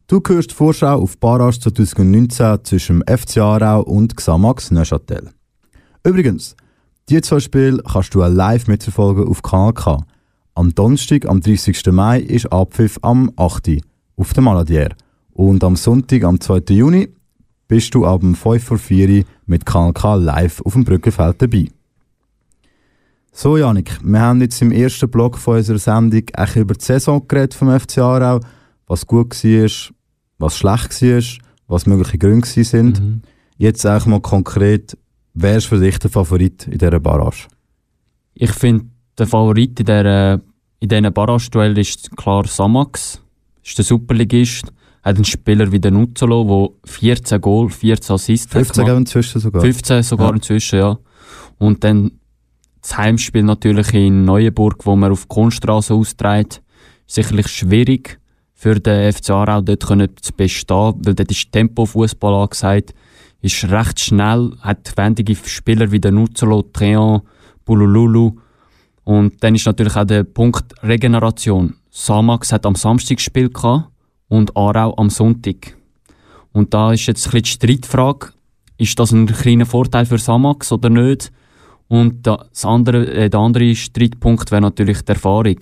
Du 0.08 0.20
hörst 0.26 0.50
die 0.50 0.54
Vorschau 0.56 1.00
auf 1.00 1.16
Barrage 1.16 1.60
2019 1.60 2.64
zwischen 2.64 3.04
dem 3.06 3.18
FC 3.18 3.36
Aarau 3.36 3.82
und 3.82 4.16
Xamax 4.16 4.72
Neuchâtel. 4.72 5.30
Übrigens, 6.02 6.56
die 7.08 7.20
zwei 7.20 7.38
Spiele 7.38 7.80
kannst 7.84 8.16
du 8.16 8.18
live 8.18 8.66
mitverfolgen 8.66 9.28
auf 9.28 9.42
Kanal 9.42 9.74
K. 9.74 10.04
Am 10.56 10.74
Donnerstag, 10.74 11.26
am 11.26 11.40
30. 11.40 11.86
Mai, 11.92 12.18
ist 12.18 12.52
Abpfiff 12.52 12.98
am 13.02 13.30
8. 13.36 13.78
auf 14.16 14.32
der 14.32 14.42
Maladier. 14.42 14.88
Und 15.34 15.62
am 15.62 15.76
Sonntag, 15.76 16.24
am 16.24 16.40
2. 16.40 16.62
Juni, 16.70 17.14
bist 17.68 17.94
du 17.94 18.04
ab 18.04 18.22
dem 18.22 18.34
5 18.34 18.64
vor 18.64 18.78
4 18.78 19.08
Uhr 19.08 19.24
mit 19.46 19.64
Kanal 19.64 19.92
K 19.92 20.16
live 20.16 20.62
auf 20.62 20.72
dem 20.72 20.82
Brückenfeld 20.82 21.40
dabei. 21.40 21.68
So, 23.36 23.56
Janik, 23.56 23.98
wir 24.00 24.20
haben 24.20 24.40
jetzt 24.42 24.62
im 24.62 24.70
ersten 24.70 25.10
Block 25.10 25.38
von 25.38 25.56
unserer 25.56 25.78
Sendung 25.78 26.22
eigentlich 26.34 26.56
über 26.56 26.74
die 26.74 26.84
Saison 26.84 27.26
geredet 27.26 27.52
vom 27.54 27.68
FC 27.80 27.98
Aarau, 27.98 28.38
was 28.86 29.04
gut 29.08 29.34
war, 29.42 29.70
was 30.38 30.56
schlecht 30.56 31.02
war, 31.02 31.22
was 31.66 31.86
mögliche 31.86 32.16
Gründe 32.16 32.46
sind. 32.46 33.00
Mhm. 33.02 33.22
Jetzt 33.56 33.84
eigentlich 33.86 34.06
mal 34.06 34.20
konkret, 34.20 34.96
wer 35.34 35.56
ist 35.56 35.66
für 35.66 35.80
dich 35.80 35.98
der 35.98 36.10
Favorit 36.10 36.68
in 36.68 36.78
dieser 36.78 37.00
Barrage? 37.00 37.48
Ich 38.34 38.52
finde, 38.52 38.84
der 39.18 39.26
Favorit 39.26 39.80
in, 39.80 39.86
der, 39.86 40.40
in 40.78 40.88
diesen 40.88 41.12
Barrage-Duell 41.12 41.76
ist 41.76 42.16
klar 42.16 42.46
Samax. 42.46 43.20
Ist 43.64 43.76
der 43.78 43.84
Superligist. 43.84 44.72
Hat 45.02 45.16
einen 45.16 45.24
Spieler 45.24 45.72
wie 45.72 45.80
der 45.80 45.90
Nuzzolo, 45.90 46.76
der 46.84 46.92
14 46.92 47.40
Goal, 47.40 47.68
14 47.68 48.14
Assists 48.14 48.54
hat 48.54 48.62
15 48.64 48.84
gemacht. 48.84 49.00
inzwischen 49.00 49.40
sogar. 49.40 49.60
15 49.60 50.02
sogar 50.04 50.28
Ja. 50.28 50.34
inzwischen, 50.36 50.78
ja. 50.78 50.98
Und 51.58 51.82
dann 51.82 52.12
das 52.84 52.98
Heimspiel 52.98 53.42
natürlich 53.42 53.94
in 53.94 54.26
Neuenburg, 54.26 54.84
wo 54.84 54.94
man 54.94 55.10
auf 55.10 55.22
die 55.22 55.28
Kunststraße 55.28 55.94
austrägt, 55.94 56.62
sicherlich 57.06 57.48
schwierig 57.48 58.20
für 58.52 58.78
den 58.78 59.10
FC 59.10 59.30
Aarau 59.30 59.62
dort 59.62 59.82
zu 60.20 60.32
bestehen, 60.36 60.94
weil 60.98 61.14
dort 61.14 61.30
ist 61.30 61.50
Tempo-Fußball 61.50 62.34
angesagt, 62.34 62.94
ist 63.40 63.64
recht 63.70 64.00
schnell, 64.00 64.52
hat 64.60 64.92
wendige 64.96 65.34
Spieler 65.34 65.90
wie 65.92 66.00
der 66.00 66.12
Nuzzolo, 66.12 66.62
Treon, 66.62 67.22
Bulululu 67.64 68.36
und 69.04 69.42
dann 69.42 69.54
ist 69.54 69.64
natürlich 69.64 69.96
auch 69.96 70.04
der 70.04 70.24
Punkt 70.24 70.74
Regeneration. 70.82 71.76
Samax 71.90 72.52
hat 72.52 72.66
am 72.66 72.74
Samstag 72.74 73.18
Spiel 73.18 73.48
gehabt 73.48 73.88
und 74.28 74.54
Aarau 74.56 74.94
am 74.96 75.08
Sonntag. 75.08 75.76
Und 76.52 76.74
da 76.74 76.92
ist 76.92 77.06
jetzt 77.06 77.26
ein 77.26 77.40
bisschen 77.40 77.60
die 77.60 77.76
Streitfrage, 77.76 78.32
ist 78.76 78.98
das 78.98 79.12
ein 79.12 79.26
kleiner 79.26 79.66
Vorteil 79.66 80.04
für 80.04 80.18
Samax 80.18 80.70
oder 80.70 80.90
nicht? 80.90 81.32
Und 81.88 82.26
da- 82.26 82.46
das 82.50 82.64
andere, 82.64 83.06
äh, 83.12 83.30
der 83.30 83.40
andere 83.40 83.74
Streitpunkt 83.74 84.50
wäre 84.50 84.62
natürlich 84.62 85.02
die 85.02 85.12
Erfahrung. 85.12 85.56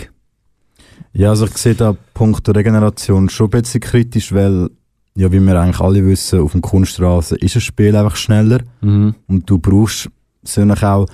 Ja, 1.12 1.30
also 1.30 1.46
ich 1.46 1.56
sehe 1.58 1.74
da 1.74 1.94
Punkt 2.14 2.46
der 2.46 2.54
Regeneration 2.56 3.28
schon 3.28 3.48
ein 3.48 3.50
bisschen 3.62 3.80
kritisch, 3.80 4.32
weil, 4.32 4.70
ja, 5.14 5.30
wie 5.30 5.40
wir 5.40 5.60
eigentlich 5.60 5.80
alle 5.80 6.06
wissen, 6.06 6.40
auf 6.40 6.52
dem 6.52 6.62
Kunststraße 6.62 7.36
ist 7.36 7.56
das 7.56 7.62
Spiel 7.64 7.94
einfach 7.96 8.16
schneller 8.16 8.60
Mhm. 8.80 9.14
und 9.26 9.48
du 9.50 9.58
brauchst 9.58 10.08
natürlich 10.44 10.82
auch 10.84 11.06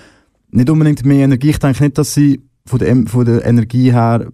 nicht 0.51 0.71
unbedingt 0.71 1.05
mehr 1.05 1.25
Energie. 1.25 1.51
Ich 1.51 1.59
denke 1.59 1.83
nicht, 1.83 1.99
dass 1.99 2.14
sie 2.14 2.40
von 2.64 2.79
der, 2.79 2.97
von 3.07 3.25
der 3.25 3.44
Energie 3.44 3.92
her 3.92 4.27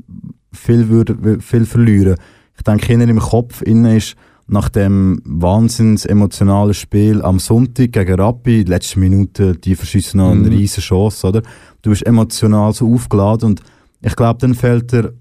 viel, 0.52 0.88
würde, 0.88 1.40
viel 1.40 1.64
verlieren. 1.64 2.16
Ich 2.56 2.62
denke, 2.62 2.92
eher 2.92 3.00
im 3.08 3.18
Kopf 3.18 3.62
innen 3.62 3.96
ist 3.96 4.14
nach 4.46 4.68
dem 4.68 5.20
wahnsinns 5.24 6.04
emotionalen 6.04 6.74
Spiel 6.74 7.22
am 7.22 7.38
Sonntag 7.38 7.92
gegen 7.92 8.20
Rappi, 8.20 8.64
die 8.64 8.70
letzten 8.70 9.00
Minuten, 9.00 9.59
die 9.61 9.74
verschießen 9.74 10.18
noch 10.18 10.33
eine 10.33 10.40
Mhm. 10.48 10.48
riesen 10.57 10.83
Chance, 10.83 11.26
oder? 11.26 11.42
Du 11.83 11.90
bist 11.90 12.07
emotional 12.07 12.72
so 12.72 12.92
aufgeladen 12.92 13.50
und 13.50 13.62
ich 14.02 14.14
glaube, 14.16 14.38
dann 14.40 14.54
fällt 14.54 14.92
dir 14.92 15.14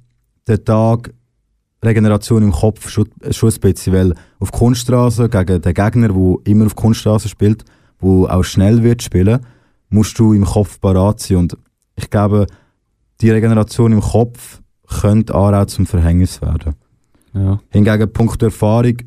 der 0.47 0.63
Tag 0.63 1.13
Regeneration 1.83 2.43
im 2.43 2.51
Kopf 2.51 2.89
schon, 2.89 3.09
schon 3.31 3.51
ein 3.51 3.59
bisschen, 3.59 3.93
weil 3.93 4.13
auf 4.39 4.51
Kunststraße 4.51 5.29
gegen 5.29 5.61
den 5.61 5.73
Gegner, 5.73 6.07
der 6.09 6.35
immer 6.45 6.65
auf 6.65 6.75
Kunststraße 6.75 7.29
spielt, 7.29 7.63
wo 7.99 8.25
auch 8.27 8.43
schnell 8.43 8.83
wird 8.83 9.03
spielen, 9.03 9.39
musst 9.89 10.17
du 10.19 10.33
im 10.33 10.45
Kopf 10.45 10.79
parat 10.79 11.19
sein 11.19 11.37
und 11.37 11.57
ich 11.95 12.09
glaube, 12.09 12.47
die 13.21 13.29
Regeneration 13.29 13.91
im 13.93 14.01
Kopf 14.01 14.61
könnte 14.87 15.33
auch 15.35 15.65
zum 15.65 15.85
Verhängnis 15.85 16.41
werden. 16.41 16.75
Ja. 17.33 17.59
Hingegen 17.69 18.11
Punkt 18.11 18.41
Erfahrung 18.43 18.97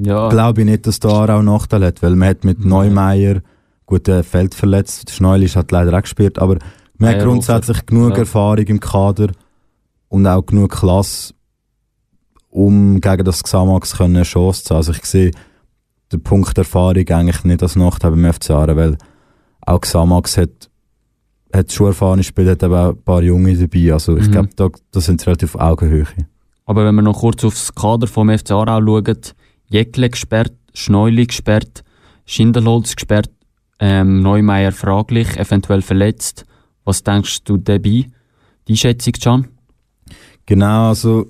Ja. 0.00 0.28
glaube 0.28 0.60
ich 0.60 0.66
nicht, 0.66 0.86
dass 0.86 1.00
da 1.00 1.24
auch 1.24 1.42
Nachteil 1.42 1.84
hat, 1.84 2.02
weil 2.02 2.14
man 2.16 2.28
hat 2.28 2.44
mit 2.44 2.60
Nein. 2.60 2.68
Neumeier 2.68 3.42
gut 3.86 4.06
der 4.06 4.22
Feld 4.22 4.54
verletzt, 4.54 5.10
Schneul 5.10 5.42
ist 5.42 5.56
hat 5.56 5.72
leider 5.72 5.96
auch 5.96 6.02
gespielt, 6.02 6.38
aber 6.38 6.58
man 6.98 7.14
hat 7.14 7.22
grundsätzlich 7.24 7.84
genug 7.86 8.12
Ja. 8.12 8.18
Erfahrung 8.18 8.64
im 8.66 8.80
Kader 8.80 9.28
und 10.08 10.26
auch 10.26 10.44
genug 10.44 10.70
Klasse, 10.72 11.34
um 12.50 13.00
gegen 13.00 13.24
das 13.24 13.42
Xamax 13.42 14.00
eine 14.00 14.22
Chance 14.22 14.64
zu 14.64 14.70
haben. 14.70 14.76
Also 14.78 14.92
ich 14.92 15.04
sehe 15.04 15.30
den 16.12 16.22
Punkt 16.22 16.56
Erfahrung 16.56 16.96
eigentlich 17.08 17.44
nicht 17.44 17.62
als 17.62 17.76
Nachteil 17.76 18.10
beim 18.12 18.32
FC 18.32 18.50
Aarau, 18.50 18.76
weil 18.76 18.98
auch 19.66 19.80
Xamax 19.80 20.36
hat, 20.38 20.70
hat 21.52 21.72
schon 21.72 21.88
erfahrene 21.88 22.22
Spieler, 22.24 22.52
hat 22.52 22.64
aber 22.64 22.86
auch 22.86 22.92
ein 22.92 23.02
paar 23.02 23.22
Junge 23.22 23.54
dabei. 23.56 23.92
Also 23.92 24.16
ich 24.16 24.26
Mhm. 24.28 24.32
glaube, 24.32 24.48
da, 24.56 24.68
da 24.90 25.00
sind 25.00 25.20
sie 25.20 25.26
relativ 25.26 25.54
auf 25.54 25.60
Augenhöhe. 25.60 26.06
Aber 26.64 26.84
wenn 26.84 26.94
wir 26.94 27.02
noch 27.02 27.20
kurz 27.20 27.44
aufs 27.44 27.74
Kader 27.74 28.06
vom 28.06 28.28
FC 28.30 28.50
Aarau 28.52 28.80
schauen, 28.84 29.18
Jäckle 29.68 30.10
gesperrt, 30.10 30.52
Schneuli 30.74 31.26
gesperrt, 31.26 31.84
Schindelholz 32.26 32.96
gesperrt, 32.96 33.30
ähm, 33.78 34.22
Neumeier 34.22 34.72
fraglich, 34.72 35.36
eventuell 35.36 35.82
verletzt. 35.82 36.44
Was 36.84 37.02
denkst 37.02 37.44
du 37.44 37.56
dabei? 37.56 38.06
Die 38.66 38.76
Schätzung, 38.76 39.12
Can? 39.14 39.48
Genau, 40.46 40.88
also 40.88 41.26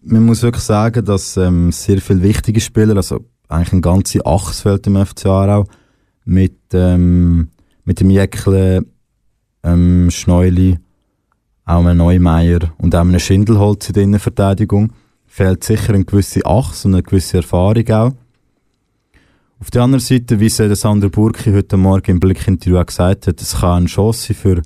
man 0.00 0.24
muss 0.24 0.42
wirklich 0.42 0.64
sagen, 0.64 1.04
dass 1.04 1.36
ähm, 1.36 1.72
sehr 1.72 2.00
viele 2.00 2.22
wichtige 2.22 2.60
Spieler, 2.60 2.96
also 2.96 3.24
eigentlich 3.48 3.72
ein 3.72 3.82
ganze 3.82 4.24
Achsfeld 4.24 4.86
im 4.86 5.04
FC 5.04 5.26
Aarau, 5.26 5.66
mit, 6.24 6.58
ähm, 6.72 7.48
mit 7.84 8.00
dem 8.00 8.10
Jäckle, 8.10 8.84
ähm, 9.62 10.10
Schneuli, 10.10 10.78
auch 11.64 11.84
einem 11.84 11.98
Neumeier 11.98 12.72
und 12.78 12.94
auch 12.94 13.00
einem 13.00 13.18
Schindelholz 13.18 13.88
in 13.88 13.94
der 13.94 14.02
Innenverteidigung, 14.04 14.92
fehlt 15.36 15.64
sicher 15.64 15.92
eine 15.92 16.06
gewisse 16.06 16.46
Achs 16.46 16.86
und 16.86 16.94
eine 16.94 17.02
gewisse 17.02 17.36
Erfahrung 17.36 17.86
auch. 17.90 18.12
Auf 19.60 19.70
der 19.70 19.82
anderen 19.82 20.00
Seite, 20.00 20.40
wie 20.40 20.46
es 20.46 20.56
der 20.56 20.74
Sander 20.74 21.10
Burki 21.10 21.52
heute 21.52 21.76
Morgen 21.76 22.12
im 22.12 22.20
Blickinterview 22.20 22.78
auch 22.78 22.86
gesagt 22.86 23.26
hat, 23.26 23.42
es 23.42 23.60
kann 23.60 23.82
eine 23.82 23.86
Chance 23.86 24.32
für 24.32 24.62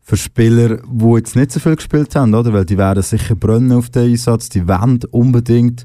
für 0.00 0.16
Spieler, 0.16 0.82
die 0.86 1.14
jetzt 1.16 1.34
nicht 1.34 1.50
so 1.50 1.58
viel 1.58 1.74
gespielt 1.74 2.14
haben, 2.14 2.32
oder? 2.32 2.52
Weil 2.52 2.64
die 2.64 2.78
werden 2.78 3.02
sicher 3.02 3.34
brennen 3.34 3.72
auf 3.72 3.90
den 3.90 4.10
Einsatz, 4.10 4.50
die 4.50 4.68
wollen 4.68 5.00
unbedingt 5.10 5.84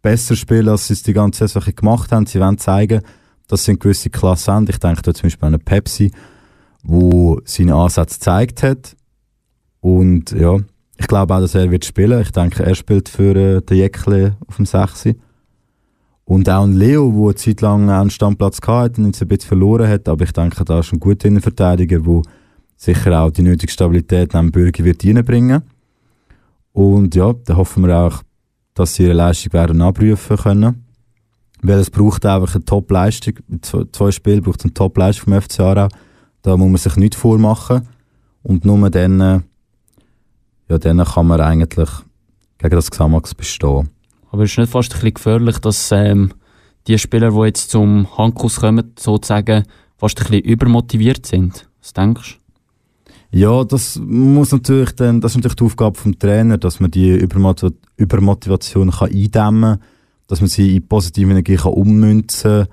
besser 0.00 0.36
spielen, 0.36 0.68
als 0.68 0.86
sie 0.86 0.92
es 0.92 1.02
die 1.02 1.14
ganze 1.14 1.48
Saison 1.48 1.74
gemacht 1.74 2.12
haben. 2.12 2.26
Sie 2.26 2.38
wollen 2.38 2.58
zeigen, 2.58 3.00
dass 3.48 3.64
sie 3.64 3.72
eine 3.72 3.78
gewisse 3.78 4.10
Klasse 4.10 4.52
haben. 4.52 4.66
Ich 4.68 4.78
denke 4.78 5.02
da 5.02 5.12
zum 5.12 5.24
Beispiel 5.24 5.46
an 5.46 5.54
eine 5.54 5.58
Pepsi, 5.64 6.12
wo 6.84 7.40
seine 7.44 7.74
Ansätze 7.74 8.18
gezeigt 8.18 8.62
hat. 8.62 8.94
Und 9.80 10.30
ja, 10.32 10.58
ich 11.00 11.06
glaube 11.06 11.34
auch, 11.34 11.40
dass 11.40 11.54
er 11.54 11.70
wird 11.70 11.86
spielen. 11.86 12.20
Ich 12.20 12.30
denke, 12.30 12.62
er 12.62 12.74
spielt 12.74 13.08
für 13.08 13.34
äh, 13.34 13.62
den 13.62 13.78
Jäckle 13.78 14.36
auf 14.46 14.56
dem 14.56 14.66
6. 14.66 15.08
Und 16.26 16.48
auch 16.50 16.62
ein 16.62 16.74
Leo, 16.74 17.10
der 17.10 17.22
eine 17.22 17.34
Zeit 17.36 17.62
lang 17.62 17.88
einen 17.88 18.10
Stammplatz 18.10 18.60
hatte 18.66 19.00
und 19.00 19.06
jetzt 19.06 19.22
ein 19.22 19.28
bisschen 19.28 19.48
verloren 19.48 19.88
hat. 19.88 20.08
Aber 20.10 20.24
ich 20.24 20.32
denke, 20.32 20.62
da 20.62 20.80
ist 20.80 20.92
ein 20.92 21.00
guter 21.00 21.26
Innenverteidiger, 21.26 22.00
der 22.00 22.22
sicher 22.76 23.18
auch 23.18 23.30
die 23.30 23.40
nötige 23.40 23.72
Stabilität 23.72 24.34
neben 24.34 24.52
Bürger 24.52 24.84
wird 24.84 25.02
reinbringen. 25.02 25.62
Und 26.72 27.14
ja, 27.14 27.32
da 27.46 27.56
hoffen 27.56 27.86
wir 27.86 27.96
auch, 27.96 28.22
dass 28.74 28.94
sie 28.94 29.04
ihre 29.04 29.14
Leistung 29.14 29.54
werden 29.54 29.80
abrufen 29.80 30.36
können. 30.36 30.84
Weil 31.62 31.78
es 31.78 31.90
braucht 31.90 32.26
einfach 32.26 32.54
eine 32.54 32.64
Top-Leistung. 32.66 33.34
Zwei, 33.62 34.10
Spielen 34.12 34.42
braucht 34.42 34.60
es 34.60 34.64
eine 34.66 34.74
Top-Leistung 34.74 35.32
vom 35.32 35.40
FC 35.40 35.60
Aarau. 35.60 35.88
Da 36.42 36.58
muss 36.58 36.68
man 36.68 36.76
sich 36.76 36.96
nicht 36.96 37.14
vormachen. 37.14 37.88
Und 38.42 38.66
nur 38.66 38.90
dann, 38.90 39.20
äh, 39.20 39.40
ja, 40.70 40.78
dann 40.78 41.04
kann 41.04 41.26
man 41.26 41.40
eigentlich 41.40 41.90
gegen 42.58 42.76
das 42.76 42.90
Xamax 42.90 43.34
bestehen. 43.34 43.88
Aber 44.30 44.44
ist 44.44 44.56
nicht 44.56 44.70
fast 44.70 44.92
ein 44.92 45.00
bisschen 45.00 45.14
gefährlich, 45.14 45.58
dass 45.58 45.90
ähm, 45.90 46.32
die 46.86 46.96
Spieler, 46.96 47.32
die 47.32 47.46
jetzt 47.46 47.70
zum 47.70 48.16
Handkuss 48.16 48.60
kommen, 48.60 48.92
sozusagen 48.96 49.64
fast 49.98 50.18
ein 50.20 50.30
bisschen 50.30 50.44
übermotiviert 50.44 51.26
sind? 51.26 51.68
Was 51.80 51.92
denkst 51.92 52.38
du? 53.32 53.38
Ja, 53.38 53.64
das 53.64 53.98
muss 53.98 54.52
natürlich 54.52 54.92
dann, 54.92 55.20
das 55.20 55.32
ist 55.32 55.36
natürlich 55.36 55.56
die 55.56 55.64
Aufgabe 55.64 55.98
vom 55.98 56.18
Trainer, 56.18 56.58
dass 56.58 56.80
man 56.80 56.90
die 56.90 57.10
Übermotiv 57.10 57.72
Übermotivation 57.96 58.90
kann 58.90 59.10
eindämmen 59.10 59.78
kann, 59.78 59.80
dass 60.26 60.40
man 60.40 60.48
sie 60.48 60.76
in 60.76 60.88
positive 60.88 61.30
Energie 61.30 61.56
kann 61.56 61.72
ummünzen 61.72 62.66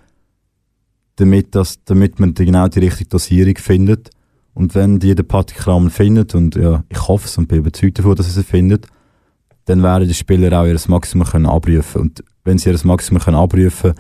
damit, 1.16 1.56
das, 1.56 1.84
damit 1.84 2.20
man 2.20 2.34
genau 2.34 2.68
die 2.68 2.80
richtige 2.80 3.10
Dosierung 3.10 3.58
findet. 3.58 4.12
Und 4.58 4.74
wenn 4.74 4.98
die 4.98 5.14
den 5.14 5.28
Patrick 5.28 5.68
Rahmen 5.68 5.92
findet, 5.92 6.34
und 6.34 6.56
ja, 6.56 6.84
ich 6.90 7.08
hoffe 7.08 7.28
es 7.28 7.38
und 7.38 7.48
bin 7.48 7.60
überzeugt 7.60 8.00
davon, 8.00 8.16
dass 8.16 8.34
sie 8.34 8.44
findet, 8.44 8.88
dann 9.66 9.84
werden 9.84 10.08
die 10.08 10.16
Spieler 10.16 10.60
auch 10.60 10.66
ihr 10.66 10.80
Maximum 10.88 11.28
können 11.28 11.46
abrufen 11.46 12.02
Und 12.02 12.24
wenn 12.44 12.58
sie 12.58 12.72
ihr 12.72 12.80
Maximum 12.84 13.22
können 13.22 13.38
abrufen 13.38 13.94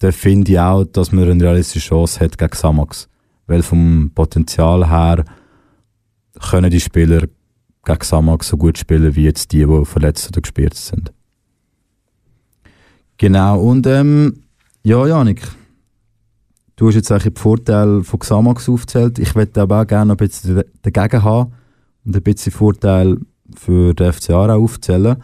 dann 0.00 0.12
finde 0.12 0.50
ich 0.50 0.58
auch, 0.58 0.84
dass 0.84 1.12
man 1.12 1.30
eine 1.30 1.44
realistische 1.44 1.90
Chance 1.90 2.18
hat 2.18 2.38
gegen 2.38 2.56
Samax. 2.56 3.08
Weil 3.46 3.62
vom 3.62 4.10
Potenzial 4.16 4.88
her 4.90 5.24
können 6.50 6.70
die 6.70 6.80
Spieler 6.80 7.28
gegen 7.84 8.02
Samax 8.02 8.48
so 8.48 8.56
gut 8.56 8.78
spielen 8.78 9.14
wie 9.14 9.24
jetzt 9.24 9.52
die, 9.52 9.64
die 9.64 9.84
verletzt 9.84 10.28
oder 10.28 10.40
gespielt 10.40 10.74
sind. 10.74 11.12
Genau, 13.16 13.60
und 13.60 13.86
ähm, 13.86 14.42
ja, 14.82 15.06
Janik, 15.06 15.42
du 16.78 16.88
hast 16.88 16.94
jetzt 16.94 17.12
eigentlich 17.12 17.34
die 17.34 17.40
Vorteile 17.40 18.02
von 18.02 18.20
Xamax 18.20 18.68
aufgezählt. 18.68 19.18
Ich 19.18 19.34
möchte 19.34 19.60
aber 19.60 19.82
auch 19.82 19.86
gerne 19.86 20.14
ein 20.14 20.16
bisschen 20.16 20.62
dagegen 20.82 21.22
haben 21.22 21.52
und 22.04 22.16
ein 22.16 22.22
bisschen 22.22 22.52
Vorteile 22.52 23.18
für 23.54 23.92
den 23.94 24.12
FC 24.12 24.30
Aarau 24.30 24.62
aufzählen. 24.62 25.16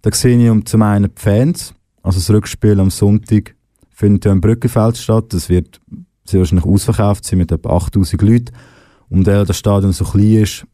Da 0.00 0.12
sehe 0.12 0.42
ich 0.42 0.48
um 0.48 0.64
zum 0.64 0.82
einen 0.82 1.12
die 1.14 1.20
Fans, 1.20 1.74
also 2.02 2.18
das 2.18 2.30
Rückspiel 2.30 2.80
am 2.80 2.90
Sonntag 2.90 3.54
findet 3.90 4.24
ja 4.24 4.32
im 4.32 4.40
Brückenfeld 4.40 4.96
statt. 4.96 5.26
Das 5.28 5.48
wird 5.48 5.80
sehr 6.24 6.40
wahrscheinlich 6.40 6.66
ausverkauft 6.66 7.24
sein 7.24 7.38
mit 7.38 7.52
etwa 7.52 7.76
8000 7.76 8.22
Leuten. 8.22 8.52
Und 9.08 9.26
da 9.26 9.44
das 9.44 9.58
Stadion 9.58 9.92
so 9.92 10.04
klein 10.04 10.42
ist, 10.42 10.64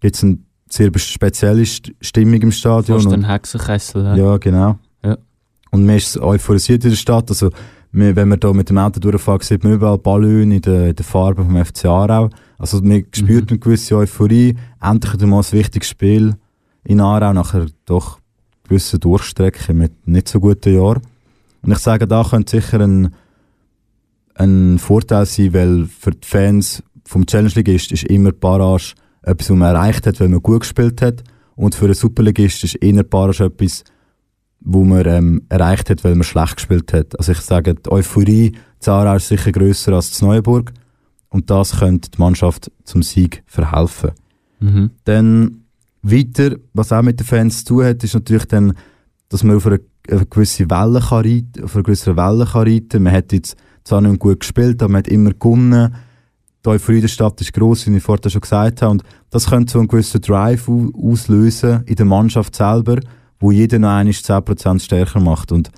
gibt 0.00 0.16
es 0.16 0.24
eine 0.24 0.38
sehr 0.68 0.90
spezielle 0.98 1.64
Stimmung 1.66 2.42
im 2.42 2.52
Stadion. 2.52 3.00
Fast 3.00 3.14
ein 3.14 3.28
Hexenkessel. 3.28 4.04
Ja. 4.04 4.16
ja, 4.16 4.36
genau. 4.38 4.78
Ja. 5.02 5.16
Und 5.70 5.86
man 5.86 5.96
ist 5.96 6.18
euphorisiert 6.18 6.84
in 6.84 6.90
der 6.90 6.96
Stadt. 6.96 7.30
Also, 7.30 7.50
wir, 7.94 8.16
wenn 8.16 8.28
man 8.28 8.40
da 8.40 8.52
mit 8.52 8.70
dem 8.70 8.78
Auto 8.78 8.98
durchfährt, 8.98 9.44
sieht 9.44 9.62
man 9.62 9.74
überall 9.74 9.98
Ballone 9.98 10.56
in 10.56 10.62
der, 10.62 10.88
in 10.88 10.96
der 10.96 11.04
Farbe 11.04 11.44
vom 11.44 11.64
FC 11.64 11.86
Aarau. 11.86 12.28
Also, 12.58 12.80
man 12.82 13.04
spürt 13.12 13.50
eine 13.50 13.58
gewisse 13.58 13.96
Euphorie. 13.96 14.56
Endlich 14.80 15.20
mal 15.26 15.38
ein 15.38 15.52
wichtiges 15.52 15.88
Spiel 15.88 16.34
in 16.82 17.00
Aarau, 17.00 17.32
nachher 17.32 17.66
doch 17.84 18.18
gewisse 18.64 18.98
Durchstrecke 18.98 19.74
mit 19.74 20.08
nicht 20.08 20.28
so 20.28 20.40
guten 20.40 20.74
Jahren. 20.74 21.02
Und 21.62 21.72
ich 21.72 21.78
sage, 21.78 22.06
da 22.06 22.24
könnte 22.24 22.60
sicher 22.60 22.80
ein, 22.80 23.14
ein 24.34 24.78
Vorteil 24.78 25.26
sein, 25.26 25.54
weil 25.54 25.86
für 25.86 26.10
die 26.10 26.26
Fans 26.26 26.82
vom 27.04 27.26
Challenge 27.26 27.52
Ligist 27.54 27.92
ist 27.92 28.04
immer 28.04 28.32
Barrage 28.32 28.94
etwas, 29.22 29.50
was 29.50 29.56
man 29.56 29.74
erreicht 29.74 30.06
hat, 30.06 30.20
weil 30.20 30.28
man 30.28 30.42
gut 30.42 30.60
gespielt 30.60 31.00
hat. 31.00 31.22
Und 31.56 31.74
für 31.74 31.84
einen 31.84 31.94
Superligist 31.94 32.64
ist 32.64 32.74
eher 32.76 33.02
Barrage 33.04 33.44
etwas, 33.44 33.84
wo 34.64 34.82
man 34.84 35.06
ähm, 35.06 35.42
erreicht 35.48 35.90
hat, 35.90 36.02
weil 36.04 36.14
man 36.14 36.24
schlecht 36.24 36.56
gespielt 36.56 36.92
hat. 36.92 37.18
Also 37.18 37.32
ich 37.32 37.40
sage, 37.40 37.74
die 37.74 37.90
Euphorie 37.90 38.56
zu 38.80 38.90
Aarau 38.92 39.16
ist 39.16 39.28
sicher 39.28 39.52
grösser 39.52 39.92
als 39.92 40.10
zu 40.12 40.24
Neuenburg. 40.24 40.72
Und 41.28 41.50
das 41.50 41.78
könnte 41.80 42.10
die 42.10 42.18
Mannschaft 42.18 42.70
zum 42.84 43.02
Sieg 43.02 43.42
verhelfen. 43.46 44.12
Mhm. 44.60 44.90
Dann 45.04 45.64
weiter, 46.02 46.56
was 46.72 46.92
auch 46.92 47.02
mit 47.02 47.18
den 47.20 47.26
Fans 47.26 47.64
zu 47.64 47.74
tun 47.74 47.84
hat, 47.84 48.04
ist 48.04 48.14
natürlich 48.14 48.46
dann, 48.46 48.74
dass 49.28 49.42
man 49.42 49.56
auf 49.56 49.66
eine, 49.66 49.80
eine 50.08 50.26
gewisse 50.26 50.70
Welle 50.70 51.00
kann 51.00 51.24
reiten, 51.24 51.64
auf 51.64 51.74
einer 51.74 51.82
gewissen 51.82 52.16
Welle 52.16 52.46
kann 52.46 52.68
reiten. 52.68 53.02
Man 53.02 53.12
hat 53.12 53.32
jetzt 53.32 53.56
zwar 53.84 54.00
nicht 54.00 54.18
gut 54.20 54.40
gespielt, 54.40 54.82
aber 54.82 54.92
man 54.92 55.00
hat 55.00 55.08
immer 55.08 55.30
gewonnen. 55.30 55.94
Die 56.64 56.68
Euphorie 56.70 57.00
der 57.00 57.08
Stadt 57.08 57.40
ist 57.40 57.52
gross, 57.52 57.86
wie 57.86 57.96
ich 57.96 58.02
vorher 58.02 58.30
schon 58.30 58.40
gesagt 58.40 58.80
habe. 58.80 58.92
Und 58.92 59.02
das 59.30 59.50
könnte 59.50 59.72
so 59.72 59.78
einen 59.80 59.88
gewissen 59.88 60.20
Drive 60.22 60.68
au- 60.68 60.90
auslösen 60.94 61.82
in 61.84 61.96
der 61.96 62.06
Mannschaft 62.06 62.54
selber, 62.54 63.00
wo 63.44 63.52
jeder 63.52 63.78
noch 63.78 63.90
einmal 63.90 64.14
10% 64.14 64.80
stärker 64.80 65.20
macht. 65.20 65.52
Und 65.52 65.70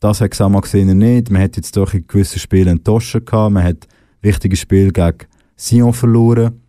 das 0.00 0.22
hat 0.22 0.30
Xamax 0.30 0.72
nicht. 0.72 1.30
Man 1.30 1.42
hat 1.42 1.56
jetzt 1.56 1.76
doch 1.76 1.92
in 1.92 2.06
gewissen 2.06 2.38
Spielen 2.38 2.78
enttäuscht 2.78 3.26
gehabt. 3.26 3.52
Man 3.52 3.62
hat 3.62 3.86
wichtige 4.22 4.56
Spiele 4.56 4.90
gegen 4.90 5.18
Sion 5.54 5.92
verloren. 5.92 6.62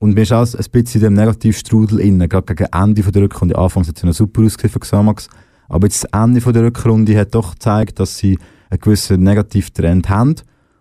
Und 0.00 0.14
man 0.14 0.24
ist 0.24 0.32
auch 0.32 0.40
ein 0.40 0.64
bisschen 0.72 1.02
in 1.02 1.04
dem 1.04 1.14
Negativstrudel 1.14 2.00
inne. 2.00 2.26
Gerade 2.26 2.52
gegen 2.52 2.68
Ende 2.72 3.04
von 3.04 3.12
der 3.12 3.22
Rückrunde. 3.22 3.56
Anfangs 3.56 3.86
hat 3.86 3.96
es 3.96 4.02
noch 4.02 4.12
super 4.12 4.42
ausgesehen 4.42 4.72
für 4.72 4.80
Xamax. 4.80 5.28
Aber 5.68 5.86
jetzt 5.86 6.02
das 6.02 6.10
Ende 6.20 6.40
von 6.40 6.52
der 6.52 6.64
Rückrunde 6.64 7.16
hat 7.16 7.36
doch 7.36 7.52
gezeigt, 7.52 8.00
dass 8.00 8.18
sie 8.18 8.40
einen 8.70 8.80
gewissen 8.80 9.22
Negativtrend 9.22 10.08
haben. 10.08 10.34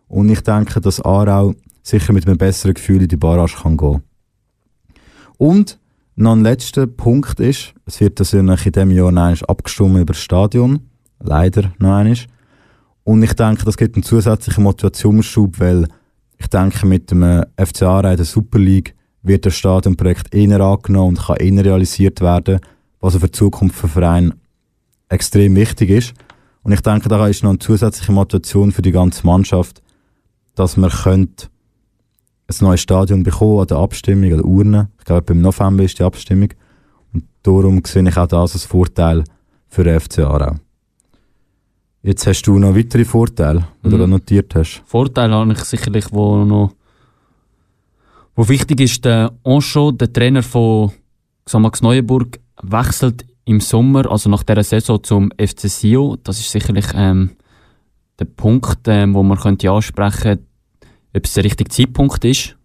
Und 0.07 0.29
ich 0.29 0.41
denke, 0.41 0.81
dass 0.81 0.99
Aarau 0.99 1.53
sicher 1.83 2.11
mit 2.11 2.25
einem 2.25 2.39
besseren 2.39 2.73
Gefühl 2.73 3.03
in 3.03 3.07
die 3.07 3.17
Barrage 3.17 3.53
kann 3.61 3.77
gehen. 3.77 4.01
Und 5.37 5.77
noch 6.15 6.31
ein 6.31 6.43
letzter 6.43 6.87
Punkt 6.87 7.39
ist, 7.39 7.73
es 7.85 7.99
wird 7.99 8.19
noch 8.19 8.65
in 8.65 8.71
diesem 8.71 8.91
Jahr 8.91 9.11
noch 9.11 9.41
abgestimmt 9.43 9.97
über 9.97 10.13
das 10.13 10.21
Stadion. 10.21 10.79
Leider 11.19 11.73
noch 11.77 11.95
einmal. 11.95 12.17
Und 13.03 13.23
ich 13.23 13.33
denke, 13.33 13.65
das 13.65 13.77
gibt 13.77 13.95
einen 13.95 14.03
zusätzlichen 14.03 14.63
Motivationsschub, 14.63 15.59
weil 15.59 15.87
ich 16.37 16.47
denke, 16.47 16.85
mit 16.85 17.11
dem 17.11 17.43
FC 17.57 17.83
Aarau 17.83 18.11
in 18.11 18.17
der 18.17 18.25
Super 18.25 18.59
League 18.59 18.95
wird 19.21 19.45
das 19.45 19.55
Stadionprojekt 19.55 20.33
eher 20.33 20.59
angenommen 20.59 21.09
und 21.09 21.19
kann 21.19 21.37
eher 21.37 21.65
realisiert 21.65 22.21
werden, 22.21 22.59
was 22.99 23.15
für 23.15 23.25
die 23.25 23.31
Zukunft 23.31 23.75
für 23.75 23.87
den 23.87 23.93
Verein 23.93 24.33
extrem 25.09 25.55
wichtig 25.55 25.89
ist. 25.89 26.13
Und 26.63 26.71
ich 26.71 26.81
denke, 26.81 27.09
da 27.09 27.27
ist 27.27 27.43
noch 27.43 27.51
eine 27.51 27.59
zusätzliche 27.59 28.11
Motivation 28.11 28.71
für 28.71 28.81
die 28.81 28.91
ganze 28.91 29.25
Mannschaft, 29.25 29.81
dass 30.55 30.77
man 30.77 30.89
könnte 30.89 31.47
ein 32.47 32.55
neues 32.59 32.81
Stadion 32.81 33.23
bekommen 33.23 33.59
an 33.61 33.67
der 33.67 33.77
Abstimmung, 33.77 34.31
an 34.31 34.37
der 34.37 34.45
Urne. 34.45 34.89
Ich 34.99 35.05
glaube, 35.05 35.33
im 35.33 35.41
November 35.41 35.83
ist 35.83 35.97
die 35.99 36.03
Abstimmung. 36.03 36.49
Und 37.13 37.23
darum 37.43 37.81
sehe 37.85 38.07
ich 38.07 38.17
auch 38.17 38.27
das 38.27 38.53
als 38.53 38.65
Vorteil 38.65 39.23
für 39.67 39.83
den 39.83 39.99
FC 39.99 40.19
Aarau. 40.19 40.55
Jetzt 42.03 42.27
hast 42.27 42.43
du 42.43 42.59
noch 42.59 42.75
weitere 42.75 43.03
Vorteile, 43.03 43.67
die 43.83 43.89
du 43.89 43.95
Mhm. 43.95 43.99
da 44.01 44.07
notiert 44.07 44.53
hast. 44.55 44.83
Vorteil 44.85 45.31
habe 45.31 45.53
ich 45.53 45.59
sicherlich, 45.59 46.05
wo 46.11 46.43
noch 46.45 46.71
wo 48.35 48.47
wichtig 48.49 48.81
ist, 48.81 49.03
der 49.05 49.31
Ancho, 49.45 49.91
der 49.91 50.11
Trainer 50.11 50.43
von 50.43 50.91
Xamax 51.45 51.81
Neuenburg, 51.81 52.39
wechselt 52.61 53.25
im 53.45 53.61
Sommer, 53.61 54.11
also 54.11 54.29
nach 54.29 54.43
dieser 54.43 54.63
Saison 54.63 55.01
zum 55.03 55.31
FC 55.37 55.69
Sio. 55.69 56.17
Das 56.21 56.39
ist 56.39 56.51
sicherlich 56.51 56.85
ähm, 56.95 57.31
der 58.19 58.25
Punkt, 58.25 58.79
ähm, 58.87 59.13
wo 59.13 59.23
man 59.23 59.37
könnte 59.37 59.71
ansprechen, 59.71 60.45
ob 61.15 61.25
es 61.25 61.33
der 61.33 61.43
richtige 61.43 61.69
Zeitpunkt 61.69 62.23
ist, 62.25 62.55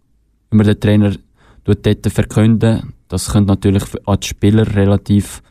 wenn 0.51 0.59
man 0.59 0.67
den 0.67 0.81
Trainer 0.81 1.15
dort 1.65 1.87
verkünden. 2.09 2.93
Das 3.09 3.33
könnte 3.33 3.53
natürlich 3.53 3.85
an 4.07 4.19
die 4.21 4.27
Spieler 4.27 4.75
relativ 4.75 5.43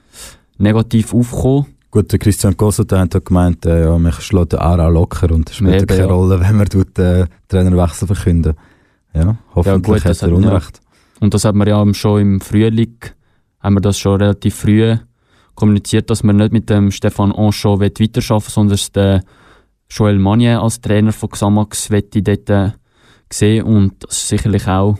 negativ 0.57 1.13
aufkommen. 1.13 1.67
Gut, 1.91 2.11
der 2.11 2.19
Christian 2.19 2.55
Gosseta 2.55 2.99
hat 2.99 3.13
ja 3.15 3.19
gemeint, 3.19 3.65
äh, 3.65 3.83
ja, 3.85 3.97
man 3.97 4.11
schlägt 4.11 4.53
den 4.53 4.59
Aarau 4.59 4.89
locker 4.89 5.31
und 5.31 5.49
es 5.49 5.55
spielt 5.55 5.87
keine 5.87 6.01
ja. 6.01 6.05
Rolle, 6.07 6.39
wenn 6.39 6.57
man 6.57 6.67
tut, 6.67 6.99
äh, 6.99 7.25
Trainerwechsel 7.47 8.07
verkünden. 8.07 8.53
Ja, 9.13 9.37
hoffentlich 9.55 9.83
gut, 9.83 10.05
das 10.05 10.21
hat 10.21 10.29
er 10.29 10.35
hat- 10.35 10.43
ja. 10.43 10.49
Unrecht. 10.49 10.81
Und 11.19 11.33
das 11.33 11.45
hat 11.45 11.55
man 11.55 11.67
ja 11.67 11.93
schon 11.93 12.21
im 12.21 12.41
Frühling, 12.41 12.97
haben 13.59 13.75
wir 13.75 13.81
das 13.81 13.97
schon 13.97 14.21
relativ 14.21 14.55
früh 14.55 14.95
kommuniziert, 15.55 16.09
dass 16.09 16.23
man 16.23 16.37
nicht 16.37 16.53
mit 16.53 16.69
dem 16.69 16.91
Stefan 16.91 17.31
Anchot 17.31 17.79
weiterarbeiten 17.79 18.21
sondern 18.21 18.69
dass 18.69 18.91
der 18.91 19.23
Joel 19.89 20.19
Magnier 20.19 20.61
als 20.61 20.79
Trainer 20.79 21.11
von 21.11 21.29
Xamax 21.29 21.89
dort 21.89 22.73
äh, 23.29 23.33
sehen 23.33 23.63
und 23.65 24.03
das 24.03 24.17
ist 24.17 24.27
sicherlich 24.29 24.67
auch 24.67 24.97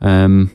ähm, 0.00 0.50